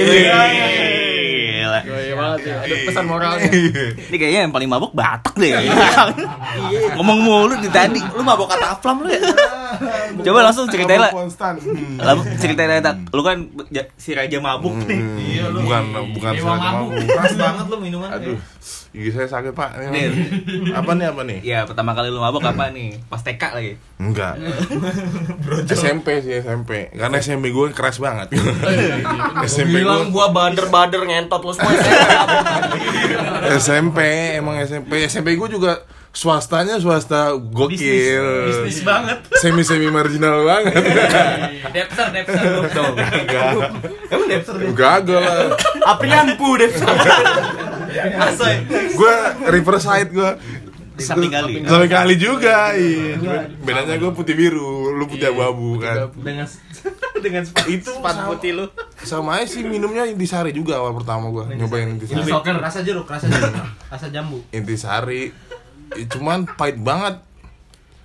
[1.84, 2.00] Gila.
[2.00, 2.56] Iya banget ya.
[2.64, 3.50] Ada pesan moralnya.
[3.98, 5.52] Ini kayaknya yang paling mabuk Batak deh.
[6.98, 8.02] Ngomong mulu di tadi.
[8.16, 9.22] Lu mabok kata aflam lu ya?
[10.24, 11.12] Coba langsung ceritain lah.
[12.02, 13.12] Lalu ceritain aja, Tak.
[13.12, 13.50] Lu kan
[14.00, 15.00] si raja mabuk nih.
[15.38, 15.66] Iya lu.
[15.68, 15.84] Bukan
[16.16, 16.90] bukan sengaja mabuk.
[16.96, 17.08] mabuk.
[17.12, 18.10] Keras banget lu minuman.
[18.14, 18.38] Aduh,
[18.98, 19.78] gigi saya sakit pak.
[19.78, 20.08] Ini Nih.
[20.74, 21.40] Apa nih apa nih?
[21.46, 22.98] Ya, pertama kali lu mabuk apa nih?
[23.06, 23.74] Pas TK lagi.
[24.02, 24.42] Enggak.
[25.78, 26.90] SMP sih SMP.
[26.98, 28.34] Karena SMP gue keras banget.
[29.46, 31.70] SMP gue Bilang gua bader-bader ngentot lu semua.
[33.62, 34.02] SMP
[34.42, 38.50] emang SMP SMP gue juga swastanya swasta gokil.
[38.50, 39.22] Bisnis banget.
[39.38, 40.82] Semi semi marginal banget.
[41.70, 42.42] Depser, depser.
[44.10, 44.74] Emang Depser deh.
[44.74, 45.54] Gagal lah.
[46.02, 46.90] Lampu Depser.
[48.94, 49.16] Gue
[49.50, 50.32] Riverside gue.
[50.98, 51.62] Samping kali.
[51.62, 53.46] Sampai kali juga, iya.
[53.62, 56.10] Bedanya gue putih biru, lu putih abu-abu kan.
[56.18, 56.50] Dengan
[57.24, 58.66] dengan itu Sepatu putih lu.
[59.06, 62.26] Sama aja sih minumnya intisari juga awal pertama gue nyobain intisari.
[62.26, 62.58] Soccer.
[62.58, 63.54] Rasa jeruk, rasa jeruk.
[63.94, 64.42] Rasa jambu.
[64.50, 65.30] Intisari,
[66.18, 67.22] cuman pahit banget.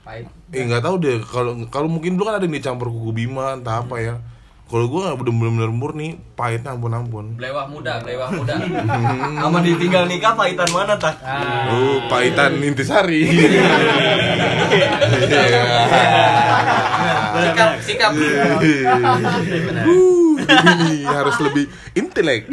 [0.04, 0.28] Pahit.
[0.52, 3.80] Eh nggak tahu deh kalau kalau mungkin dulu kan ada yang dicampur kuku bima entah
[3.80, 4.14] apa ya.
[4.72, 7.26] Kalau gue nggak bener-bener murni, pahitnya ampun ampun.
[7.36, 8.56] Belewah muda, belewah muda.
[9.36, 11.20] Sama ditinggal nikah pahitan mana tak?
[11.68, 13.20] Oh, pahitan intisari.
[14.72, 14.88] Iya.
[17.44, 18.12] Sikap, sikap.
[20.40, 22.48] Ini harus lebih intelek.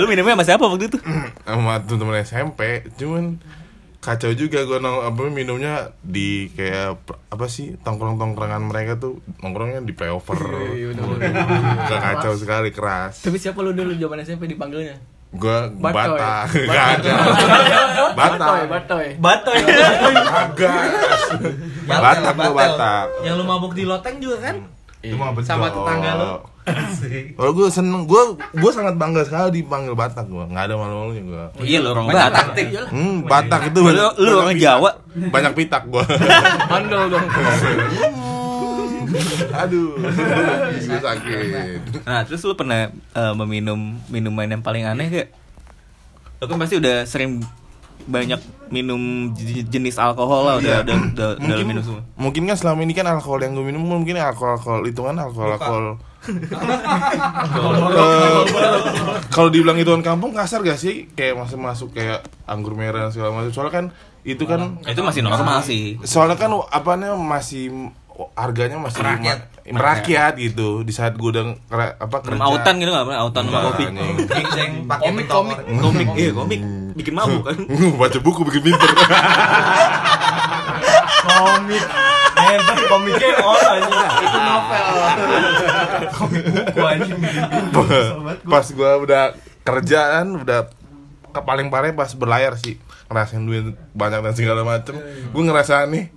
[0.00, 0.98] Lu minumnya sama siapa waktu itu?
[1.44, 3.36] Sama temen-temen SMP, cuman
[3.98, 7.02] kacau juga gue nong apa minumnya di kayak
[7.34, 10.38] apa sih tongkrong tongkrongan mereka tuh nongkrongnya di playover
[11.90, 15.18] Gak kacau sekali keras Tapi siapa lu dulu zaman SMP dipanggilnya?
[15.28, 16.16] Gua Batoy.
[16.16, 16.46] Batak.
[16.72, 17.12] Gak ada.
[18.16, 18.64] Batoy, Batak.
[18.72, 19.06] batoy.
[19.20, 19.58] Batoy.
[20.24, 20.72] Kagak.
[21.84, 23.06] Batak Batak.
[23.20, 24.56] Yang lu mabuk di loteng juga kan?
[25.04, 25.44] Betul.
[25.44, 26.32] Sama tetangga lu.
[27.34, 31.44] Kalau gue seneng, gue gue sangat bangga sekali dipanggil Batak gue, nggak ada malu-malunya gue.
[31.64, 32.46] Iya lo orang Batak.
[32.88, 34.90] Hmm, Batak itu Lu, lu orang Jawa.
[35.10, 36.04] banyak pitak gue.
[36.66, 37.26] Handal dong.
[39.58, 41.80] Aduh, gue sakit.
[42.04, 45.28] Nah, terus lu pernah eh, meminum minuman yang paling aneh gak?
[46.38, 47.40] Lu kan pasti udah sering
[48.08, 48.40] banyak
[48.72, 49.32] minum
[49.68, 52.00] jenis alkohol lah udah udah udah, udah minum semua.
[52.16, 55.50] mungkin kan selama ini kan alkohol yang gue minum mungkin alkohol alkohol itu kan alkohol
[55.52, 55.86] alkohol.
[59.28, 61.08] Kalau dibilang itu kampung kasar gak sih?
[61.10, 63.50] Kayak masih masuk kayak anggur merah dan segala macam.
[63.50, 63.84] Soalnya kan
[64.22, 65.96] itu kan Itu masih normal sih.
[66.02, 67.92] soalnya kan apa namanya masih
[68.34, 69.38] harganya masih Merakyat.
[69.70, 73.60] ma- merakyat gitu di saat udah kera- apa kerja Autan gitu nggak pernah autan sama
[73.70, 73.84] kopi.
[74.98, 75.58] Komik, komik.
[75.78, 76.60] Komik, iya komik.
[76.92, 77.56] Bikin mabuk kan.
[78.00, 78.90] baca buku bikin pinter
[81.20, 81.84] Komik.
[82.48, 83.80] Hebat komiknya orang
[84.24, 84.86] Itu novel.
[86.16, 87.20] Komik buku anjing.
[88.52, 89.24] pas gue udah
[89.62, 90.72] kerjaan udah
[91.28, 94.96] ke paling parah pas berlayar sih ngerasain duit banyak dan segala macem
[95.32, 96.08] gue ngerasa nih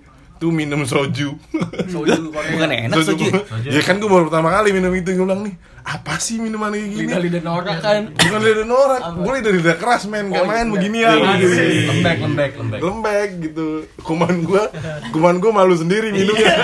[0.42, 1.38] tuh minum soju
[1.84, 2.50] Soju Korea.
[2.50, 3.30] Bukan enak soju.
[3.64, 6.88] ya kan gue baru pertama kali minum itu gue bilang nih apa sih minuman kayak
[6.88, 8.02] gini Lidah-lidah norak kan.
[8.12, 11.46] bukan lidah norak gue lidah lidah keras men gak main beginian gitu.
[11.88, 12.80] Lembek, lembek, lembek.
[12.80, 13.66] lembek gitu
[14.00, 14.66] kuman gua
[15.10, 16.54] kuman gua malu sendiri minumnya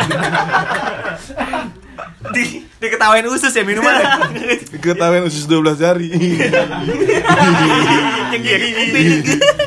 [2.18, 3.94] Di diketawain usus ya minuman.
[4.82, 6.10] ketahuan usus 12 jari.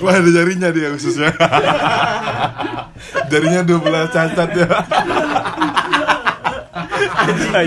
[0.04, 1.32] Wah ada jarinya dia ususnya.
[3.32, 4.68] Jarinya 12 cacat ya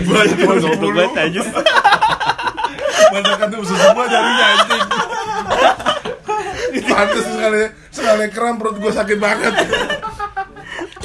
[0.05, 1.43] gua cuma 10 aja.
[3.15, 4.83] banyak kan tuh usus semua jarinya anjing.
[6.85, 7.63] Pantes sekali
[7.95, 9.55] sekali kram perut gua sakit banget.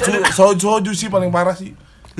[0.00, 1.72] So- soju soju sih paling parah sih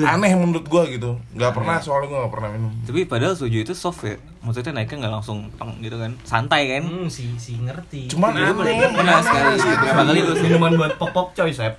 [0.05, 3.73] aneh menurut gua gitu nggak pernah soalnya gua nggak pernah minum Tapi padahal soju itu
[3.77, 4.17] soft ya.
[4.41, 6.17] Maksudnya naiknya nggak langsung tong gitu kan.
[6.25, 6.83] Santai kan.
[6.85, 8.09] Hmm, si si ngerti.
[8.09, 8.89] Cuman itu nih?
[8.89, 9.55] Pernah sekali.
[9.61, 11.77] Berapa kali gue minuman buat pop-pop coy, Sep.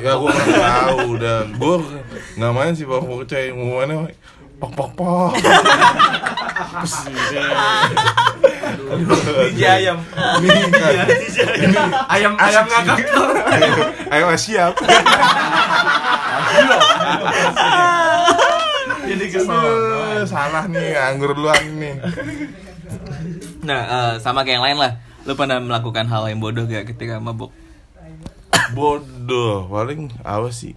[0.00, 1.74] ya gua nggak tahu udah gua
[2.40, 4.08] nggak main sih bawa kucai mau mana
[4.60, 5.32] pok pok pok
[9.56, 9.98] DJ ayam.
[12.12, 12.98] Ayam ayam ngakak.
[14.12, 14.76] ayo siap
[19.10, 19.66] Jadi kesel.
[20.26, 21.94] Salah nih anggur duluan nih.
[23.66, 24.92] Nah, eh, sama kayak yang lain lah.
[25.28, 27.52] Lu pernah melakukan hal yang bodoh gak ketika mabuk?
[28.70, 30.74] bodoh paling apa sih?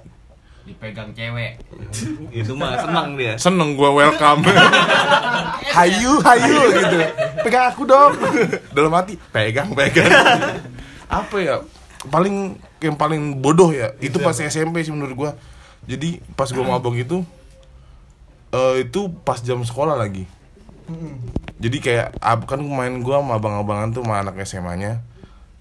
[0.64, 1.60] Dipegang cewek.
[2.40, 3.36] Itu mah senang dia.
[3.36, 4.42] seneng gua welcome.
[5.76, 6.98] Hayu hayu gitu.
[7.42, 8.14] Pegang aku dong.
[8.72, 10.06] Dalam hati pegang pegang.
[11.10, 11.56] Apa ya?
[12.14, 15.32] Paling yang paling bodoh ya itu pas SMP sih menurut gua
[15.90, 17.18] jadi pas gua mabok itu
[18.54, 20.30] eh itu pas jam sekolah lagi.
[21.64, 25.04] Jadi kayak ab- kan main gua sama abang-abangan tuh sama anak SMA-nya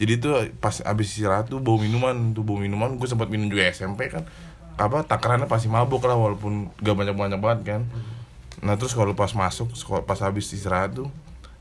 [0.02, 2.34] jadi tuh pas abis istirahat tuh bau minuman.
[2.34, 4.26] Tuh bau minuman gue sempat minum juga SMP kan.
[4.74, 7.82] Apa takarannya pasti mabuk lah walaupun gak banyak banyak banget kan.
[8.66, 11.06] Nah terus kalau pas masuk sekolah pas habis istirahat tuh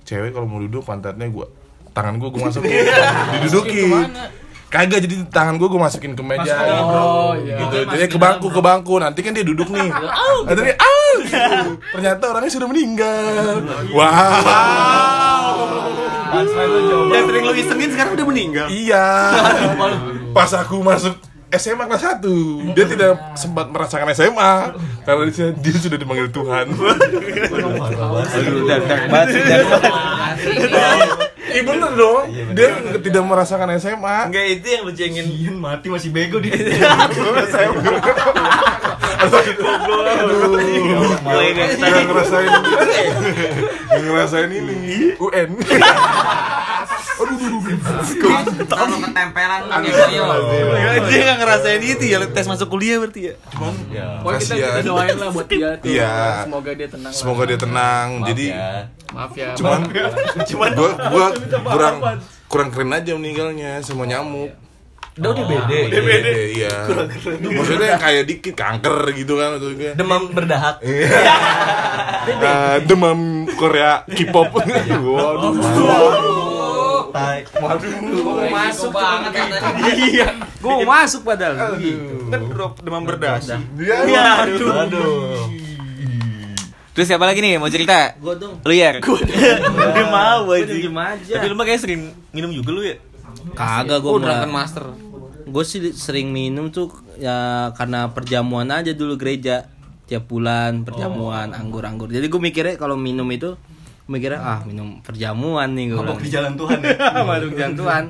[0.10, 1.54] cewek kalau mau duduk pantatnya gua
[1.94, 2.82] tangan gua gua masukin.
[3.38, 4.10] Didudukin
[4.72, 7.60] kagak jadi tangan gua gua masukin ke meja gitu, Oh, iya.
[7.60, 7.76] gitu.
[7.92, 8.96] jadi ke bangku ke bangku.
[8.98, 9.92] Nanti kan dia duduk nih.
[10.48, 11.76] Nanti dia ah gitu.
[11.92, 13.60] ternyata orangnya sudah meninggal.
[13.92, 14.32] Wow.
[17.12, 18.68] Yang sering lu isengin sekarang udah meninggal.
[18.72, 19.36] iya.
[20.32, 21.20] Pas aku masuk
[21.52, 24.72] SMA kelas 1 Dia tidak sempat merasakan SMA
[25.04, 26.72] Karena dia, dia sudah dipanggil Tuhan.
[28.32, 29.44] Aduh, dan dark banget
[31.52, 32.26] Iya bener dong.
[32.56, 32.68] Dia
[33.04, 36.56] tidak merasakan SMA Enggak itu yang lu cengin Ian mati masih bego dia.
[41.22, 41.92] Mulai dari tadi.
[41.92, 42.52] Gak ngerasain
[44.02, 44.76] ngerasain ini.
[45.22, 45.50] UN
[48.72, 49.62] Kalau ketempelan.
[51.06, 53.34] Dia gak ngerasain itu ya tes masuk kuliah berarti ya.
[54.22, 54.90] Pokoknya kita, kita Kasian.
[54.90, 55.90] doain lah buat dia tuh.
[55.90, 56.12] Iya.
[56.50, 57.14] Semoga dia tenang.
[57.14, 58.08] Semoga dia tenang.
[58.26, 58.46] Jadi
[59.12, 59.52] Maaf ya.
[59.56, 59.80] Cuman
[60.50, 61.28] Cuman Gua, gua
[61.68, 61.96] kurang
[62.48, 64.52] Kurang keren aja meninggalnya Sama nyamuk
[65.12, 65.92] Udah udah bede.
[65.92, 66.76] DBD Iya
[67.44, 70.80] Maksudnya kayak dikit kanker gitu kan atau kayak Demam berdahak.
[72.22, 74.54] Eh, demam Korea K-pop.
[75.10, 75.58] Waduh.
[77.10, 77.42] Tai.
[78.54, 79.90] Masuk banget katanya.
[79.90, 80.28] Iya.
[80.62, 81.76] Gue masuk padahal.
[82.30, 83.58] Kan drop demam berdasi.
[83.82, 84.46] Iya.
[84.46, 84.70] Aduh.
[84.86, 85.50] Aduh.
[86.92, 88.20] Terus siapa lagi nih mau cerita?
[88.20, 88.60] Gua dong.
[88.60, 89.00] Lu ya?
[89.00, 90.76] Gua udah mau Gua aja.
[91.16, 91.34] aja.
[91.40, 93.00] Tapi lu mah kayak sering minum juga lu ya?
[93.56, 94.58] Kagak Oh, gua drunken mulai.
[94.60, 94.86] master.
[95.48, 99.68] Gue sih sering minum tuh ya karena perjamuan aja dulu gereja
[100.04, 102.08] tiap bulan perjamuan anggur-anggur.
[102.08, 103.56] Jadi gue mikirnya kalau minum itu
[104.02, 106.00] gua mikirnya ah minum perjamuan nih gue.
[106.04, 106.96] Mabok di jalan Tuhan ya.
[107.24, 108.04] Mabok jantuan.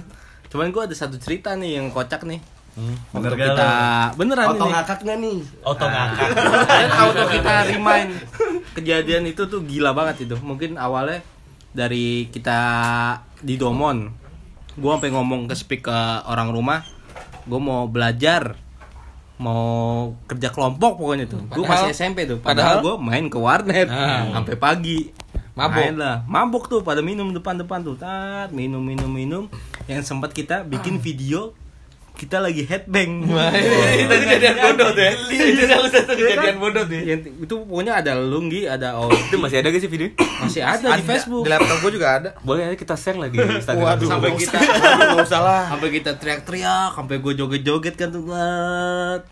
[0.49, 2.41] Cuman gue ada satu cerita nih yang kocak nih.
[2.71, 3.69] Bener Waktu gak kita
[4.15, 4.71] beneran Auto ini.
[4.71, 5.37] ngakak nggak nih?
[5.61, 6.29] Auto ngakak.
[6.65, 8.09] Dan auto kita remind
[8.71, 10.35] kejadian itu tuh gila banget itu.
[10.37, 11.19] Mungkin awalnya
[11.69, 12.59] dari kita
[13.37, 14.07] di Domon.
[14.73, 16.79] Gua sampai ngomong ke speak ke orang rumah,
[17.43, 18.55] gue mau belajar
[19.35, 19.65] mau
[20.25, 21.41] kerja kelompok pokoknya tuh.
[21.49, 22.39] Gue Padahal- masih SMP tuh.
[22.39, 24.31] padahal- Padahal, gue main ke warnet Ah.
[24.31, 25.11] sampai pagi.
[25.51, 25.75] Mabuk.
[25.75, 27.99] Main lah, mabuk tuh pada minum depan-depan tuh.
[27.99, 29.43] Tat, minum minum minum.
[29.83, 31.51] Yang sempat kita bikin video
[32.11, 33.25] kita lagi headbang.
[34.01, 35.13] Itu kejadian bodoh tuh ya.
[35.25, 37.01] Itu salah satu kejadian bodoh tuh.
[37.01, 40.13] Yang itu pokoknya ada Lunggi, ada Oh, Itu masih ada gak sih video?
[40.37, 41.43] masih ada di Facebook.
[41.45, 42.29] Di laptop gue juga ada.
[42.41, 43.85] Boleh aja kita share lagi di Instagram.
[43.97, 45.63] Waduh, sampai kita Enggak usah lah.
[45.69, 48.23] sampai kita teriak-teriak, sampai gue joget-joget kan tuh.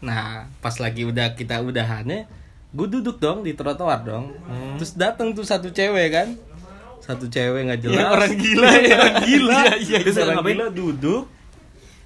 [0.02, 2.26] Nah, pas lagi udah kita udahannya,
[2.70, 4.34] gue duduk dong di trotoar dong.
[4.78, 6.28] Terus datang tuh satu cewek kan.
[7.00, 8.06] Satu cewek nggak jelas.
[8.08, 8.96] orang gila ya.
[8.98, 9.54] orang gila.
[9.62, 9.98] Iya, iya.
[10.02, 10.56] Terus orang ngapain?
[10.58, 11.24] gila duduk.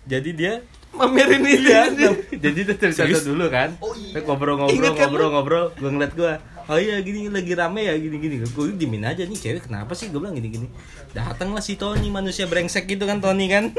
[0.03, 0.53] Jadi dia
[0.93, 1.53] Mamerin ini.
[1.65, 1.89] Iya,
[2.43, 3.73] jadi dia cerita dulu kan.
[3.81, 6.33] Terus Ngobrol-ngobrol, ngobrol-ngobrol, gue ngeliat gue.
[6.63, 8.35] Oh iya gini lagi rame ya gini gini.
[8.47, 10.67] Gue dimin aja nih cewek kenapa sih gue bilang gini gini.
[11.11, 13.73] Datanglah si Tony manusia brengsek gitu kan Tony kan.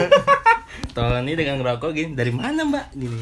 [0.96, 2.10] Tony dengan ngerokok gini.
[2.18, 2.96] Dari mana mbak?
[2.96, 3.20] Gini.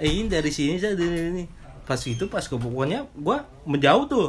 [0.00, 1.44] Eh ini dari sini saya dari ini.
[1.84, 3.36] Pas itu pas gue pokoknya gue
[3.68, 4.28] menjauh tuh.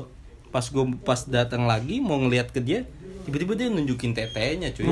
[0.51, 2.83] Pas gue pas datang lagi mau ngeliat ke dia,
[3.23, 4.83] tiba-tiba dia nunjukin tetenya cuy.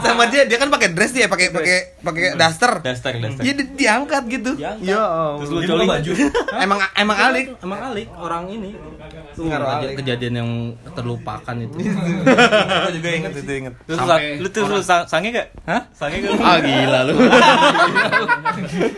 [0.00, 2.78] Sama dia dia kan pakai dress dia, pakai pakai pakai daster.
[2.78, 3.42] Daster, daster.
[3.42, 4.54] Dia di- diangkat gitu.
[4.54, 4.84] Diangkat.
[4.84, 5.02] Ya
[5.36, 6.10] Terus lu coli baju.
[6.56, 7.46] Emang emang alik.
[7.58, 8.70] Emang alik orang ini.
[9.30, 9.96] Tuh, Ngaruh keja- alik.
[9.98, 10.50] kejadian yang
[10.92, 11.76] terlupakan itu.
[12.84, 13.74] Gue juga inget itu inget.
[13.84, 15.48] Terus Sampai lu tuh lu sang- sange gak?
[15.64, 15.82] Hah?
[15.92, 16.32] Sange gak?
[16.36, 17.14] ah gila lu.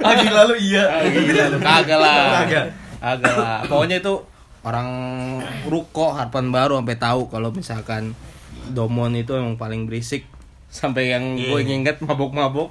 [0.00, 0.84] Ah gila lu iya.
[0.90, 1.58] Ah, gila lu.
[1.58, 2.16] Kagak lah.
[3.00, 3.58] Kagak lah.
[3.64, 4.14] Pokoknya itu
[4.60, 4.88] orang
[5.64, 8.12] ruko harapan baru sampai tahu kalau misalkan
[8.70, 10.26] Domon itu emang paling berisik.
[10.66, 12.70] Sampai yang gue inget mabok-mabok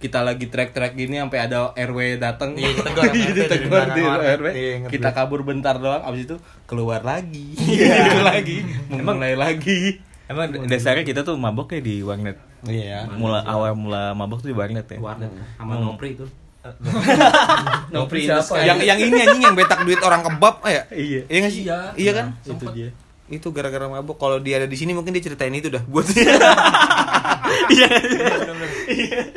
[0.00, 4.46] kita lagi trek-trek gini sampai ada RW datang Iya, ditegur sama RW, ditegur di RW
[4.50, 7.52] Iya, kita kabur bentar doang abis itu keluar lagi.
[7.60, 8.64] Gitu lagi.
[8.88, 10.00] Mulai lagi.
[10.24, 12.40] Emang dasarnya kita tuh mabok ya di warnet.
[12.64, 13.12] Iya.
[13.12, 14.98] Mula awal mula mabok tuh di warnet ya.
[14.98, 15.30] warnet.
[15.54, 15.84] Sama Hmm.
[15.84, 16.24] Nopri itu
[17.94, 18.60] Nopri siapa?
[18.60, 20.82] Yang yang ini anjing yang betak duit orang kebab ya?
[20.92, 21.20] Iya.
[21.26, 21.62] Iya nggak sih?
[21.64, 21.78] Iya.
[21.96, 22.26] Iya kan?
[22.44, 22.88] itu dia
[23.30, 24.18] Itu gara-gara mabuk.
[24.18, 26.04] Kalau dia ada di sini mungkin dia ceritain itu dah buat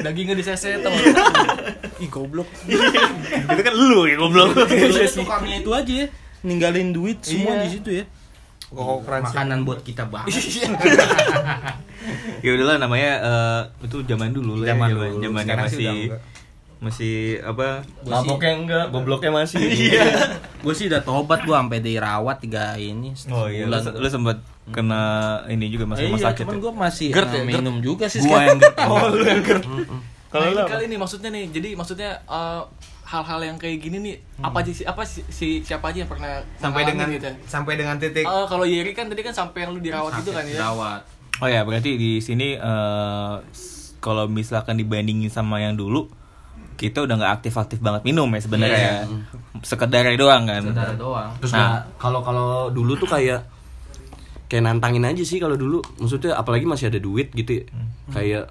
[0.04, 0.94] Dagingnya diseset tau
[2.04, 4.54] ih goblok itu kan lu ya goblok.
[5.14, 6.08] tukangnya itu aja ya
[6.44, 8.06] ninggalin duit semua di situ ya
[8.74, 9.38] Kok keren sih.
[9.38, 10.34] makanan buat kita banget
[12.42, 14.74] ya udahlah namanya eh, itu zaman dulu lah.
[14.74, 15.22] Zaman ya, dulu.
[15.22, 16.22] Zaman sih masih enggak.
[16.84, 17.82] Masih apa?
[18.04, 19.63] Maboknya enggak, gobloknya masih.
[19.88, 25.04] iya gue sih udah tobat gue sampai dirawat tiga ini Oh iya, lu, sempat kena
[25.46, 26.43] ini juga masuk rumah iya, sakit.
[26.43, 26.60] cuman ya?
[26.60, 28.88] gue masih eh, ya, minum juga sih Gua yang sekarang.
[28.93, 29.63] Oh, lu yang gerd.
[30.28, 32.62] Kalau ini kali nih maksudnya nih, jadi maksudnya eh,
[33.06, 36.41] hal-hal yang kayak gini nih apa aja sih apa si, si- siapa aja yang pernah
[36.56, 37.36] Sampai dengan gitu ya?
[37.46, 40.43] sampai dengan titik Eh, kalau Yeri kan tadi kan sampai yang lu dirawat itu kan
[40.43, 40.58] ya.
[40.58, 41.02] dirawat
[41.36, 46.08] Oh ya, berarti di sini eh, s- kalau misalkan dibandingin sama yang dulu,
[46.76, 48.78] kita udah nggak aktif-aktif banget minum ya sebenarnya.
[48.78, 48.98] ya.
[49.64, 50.64] Sekedar doang kan.
[50.64, 51.62] saudara doang Terus Nah.
[51.62, 53.46] nah, kalau kalau dulu tuh kayak
[54.52, 55.80] kayak nantangin aja sih kalau dulu.
[56.02, 57.62] Maksudnya apalagi masih ada duit gitu.
[57.62, 57.66] ya.
[58.12, 58.46] Kayak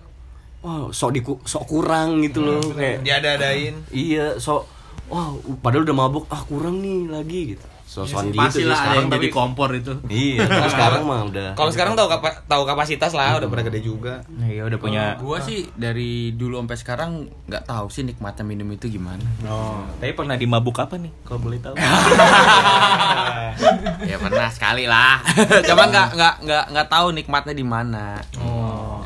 [0.63, 3.75] wah sok diku, sok kurang gitu loh kayak dia ada-adain.
[3.91, 4.63] iya sok
[5.11, 7.67] wah padahal udah mabuk ah kurang nih lagi gitu.
[7.93, 11.03] Sosokan gitu pasti sih lah ada sekarang yang tapi jadi kompor itu iya, tapi sekarang
[11.05, 14.25] mah udah Kalau sekarang tahu kapa- tahu kapasitas lah, udah pada gede juga.
[14.33, 15.05] Nah, ya udah punya.
[15.21, 17.11] Gua sih dari dulu sampai sekarang
[17.45, 19.21] nggak tahu sih nikmatnya minum itu gimana.
[19.45, 21.13] Oh, tapi pernah dimabuk apa nih?
[21.29, 21.77] Kalau boleh tahu.
[24.11, 25.21] ya pernah sekali lah.
[25.69, 28.17] Cuman nggak nggak nggak nggak tahu nikmatnya di mana.
[28.41, 29.05] oh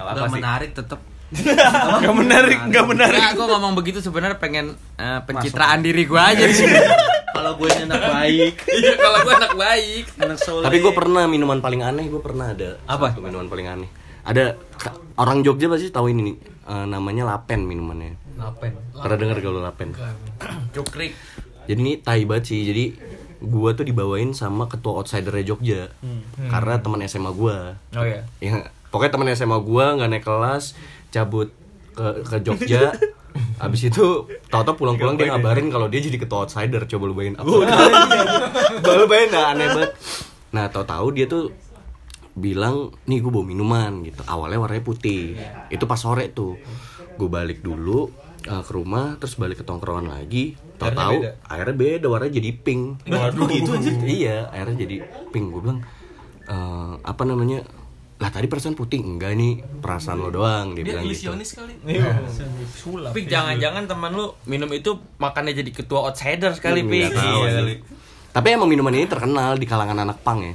[0.00, 0.34] apa-apa sih.
[0.42, 3.20] menarik tetep Nggak menarik, nggak menarik.
[3.22, 6.74] Nah, gue ngomong begitu sebenarnya pengen eh, pencitraan diri gue aja di sini.
[7.30, 10.04] kalau gue anak baik Iya, kalau gue anak baik.
[10.18, 13.14] anak soleh Tapi gue pernah minuman paling aneh, gue pernah ada Apa?
[13.16, 13.88] minuman paling aneh.
[14.26, 14.58] Ada
[15.16, 18.18] orang Jogja pasti tahu ini nih, eh, namanya lapen minumannya.
[18.34, 18.72] Lapen.
[18.92, 19.94] Pernah denger kalau lapen?
[20.74, 21.14] Cukrik.
[21.70, 22.66] Jadi ini tai banget sih.
[22.66, 22.84] Jadi
[23.40, 25.82] gua tuh dibawain sama ketua outsidernya Jogja.
[26.50, 27.78] Karena teman SMA gua.
[27.94, 28.26] Oh ya.
[28.42, 30.74] Ya, pokoknya teman SMA gua nggak naik kelas,
[31.10, 31.48] cabut
[31.94, 32.94] ke ke Jogja.
[33.62, 37.38] Abis itu tau-tau pulang-pulang dia ngabarin kalau dia jadi ketua outsider Coba lu bayangin.
[37.38, 37.46] Apa
[38.82, 39.92] Coba lu bayangin gak aneh banget.
[40.50, 41.52] Nah tau-tau dia tuh
[42.34, 44.24] bilang nih gue bawa minuman gitu.
[44.26, 45.36] Awalnya warnanya putih.
[45.68, 46.58] Itu pas sore tuh.
[47.14, 48.08] Gue balik dulu
[48.48, 50.56] uh, ke rumah terus balik ke tongkrongan lagi.
[50.80, 51.20] Tahu-tahu
[51.52, 52.06] airnya beda?
[52.08, 53.06] warnanya jadi pink.
[53.06, 53.46] Waduh.
[53.46, 54.96] Gitu aja iya airnya jadi
[55.30, 55.46] pink.
[55.52, 55.80] Gue bilang
[56.48, 57.62] "Eh, apa namanya
[58.20, 61.32] lah tadi perasaan putih enggak nih perasaan lo doang dia, Dia bilang gitu.
[61.32, 61.72] ilusionis kali.
[63.10, 67.10] Pik jangan-jangan teman lu minum itu makannya jadi ketua outsider sekali, Hmm, Pik.
[67.10, 67.80] Iya.
[68.30, 70.52] tapi emang minuman ini terkenal di kalangan anak pang ya?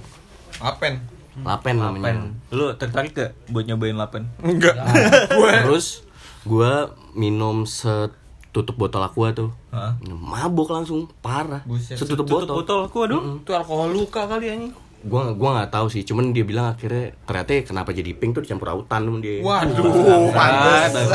[0.58, 1.02] Lapen.
[1.36, 2.32] lapen namanya.
[2.48, 4.30] Lu tertarik gak buat nyobain lapen?
[4.40, 4.78] Enggak.
[5.66, 6.06] terus
[6.44, 6.72] gue
[7.12, 9.50] minum setutup botol aqua tuh.
[9.70, 9.98] Hah?
[10.06, 11.66] mabok langsung parah.
[11.82, 12.56] Setutup Tutup botol.
[12.56, 13.22] botol aku aduh.
[13.42, 14.72] Itu alkohol luka kali anjing.
[15.06, 18.74] Gua gua nggak tahu sih cuman dia bilang akhirnya ternyata kenapa jadi pink tuh dicampur
[18.74, 19.40] autan sama dia.
[19.46, 21.14] Waduh, pantesan.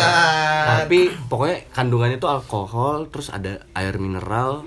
[0.65, 4.63] tapi pokoknya kandungannya tuh alkohol terus ada air mineral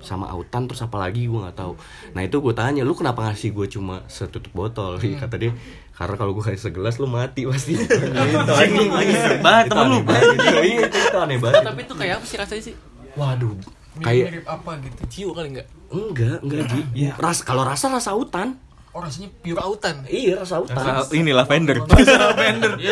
[0.00, 1.72] sama autan terus apa lagi gua nggak tahu.
[2.14, 4.96] Nah itu gue tanya lu kenapa ngasih gue cuma setutup botol?
[4.96, 5.50] Kata dia
[5.92, 7.74] karena kalau gue kasih segelas lu mati pasti.
[8.30, 9.98] Gitu anjing lagi banget, temen lu.
[10.06, 11.62] iya itu, itu aneh banget.
[11.66, 12.76] Tapi itu kayak apa sih rasanya sih?
[13.16, 13.56] waduh
[13.98, 15.00] Kayak mirip apa gitu?
[15.06, 15.66] Ciu kali enggak?
[15.86, 16.80] enggak enggak ji.
[17.14, 18.58] Ras kalau rasa rasa autan
[18.90, 20.08] Oh rasanya pure autan.
[20.08, 20.80] iya rasa autan
[21.10, 21.84] Ini lavender.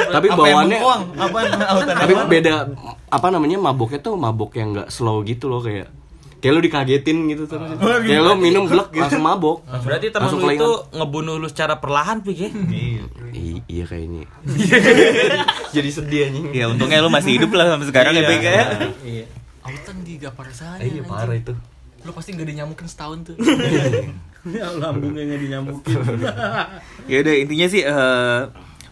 [0.06, 0.78] tapi bawaannya
[1.16, 1.38] Apa
[1.96, 2.52] tapi beda
[3.08, 5.88] apa namanya maboknya tuh mabok yang nggak slow gitu loh kayak
[6.38, 7.72] kayak lu dikagetin gitu terus.
[8.04, 9.64] Kayak lu minum blek langsung mabok.
[9.64, 12.50] Berarti teman lu itu ngebunuh lu secara perlahan, Pik ya.
[13.32, 14.28] I- iya kayaknya.
[15.74, 16.46] Jadi sedih anjing.
[16.52, 18.64] Ya untungnya lu masih hidup lah sampai sekarang ya, Pik ya.
[19.64, 20.80] Autan di gapar sana.
[20.80, 21.52] iya parah itu
[22.04, 23.36] Lu pasti gak dinyamukin setahun tuh.
[24.80, 25.96] Lambungnya nggak dinyamukin.
[27.08, 28.40] Ya udah intinya sih eh,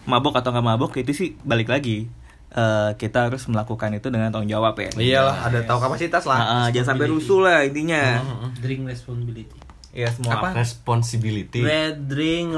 [0.09, 2.09] mabok atau nggak mabok itu sih balik lagi.
[2.53, 4.89] Eh, kita harus melakukan itu dengan tanggung jawab ya.
[4.97, 6.41] Iyalah, ada tahu kapasitas lah.
[6.41, 8.21] Ah, ah, jangan sampai rusuh lah intinya.
[8.65, 9.57] Drink responsibility.
[9.93, 10.57] Ya semua apa?
[10.57, 12.57] responsibility Red drink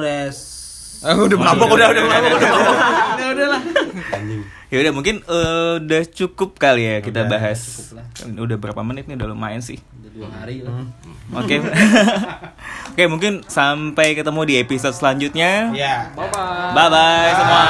[1.05, 2.76] Aku udah mabok, udah udah mabok, udah mabok.
[3.20, 3.62] Ya udah lah.
[4.72, 7.92] Ya udah mungkin uh, udah cukup kali ya kita udah, bahas.
[8.24, 9.20] Udah berapa menit nih?
[9.20, 9.78] Udah lumayan sih.
[10.00, 10.72] Udah dua hari lah.
[10.72, 11.38] Hmm.
[11.44, 11.61] Oke.
[12.96, 15.76] Oke, mungkin sampai ketemu di episode selanjutnya.
[15.76, 16.09] Ya.
[16.16, 16.72] Bye bye.
[16.72, 17.62] Bye bye semua.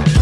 [0.00, 0.18] Bye.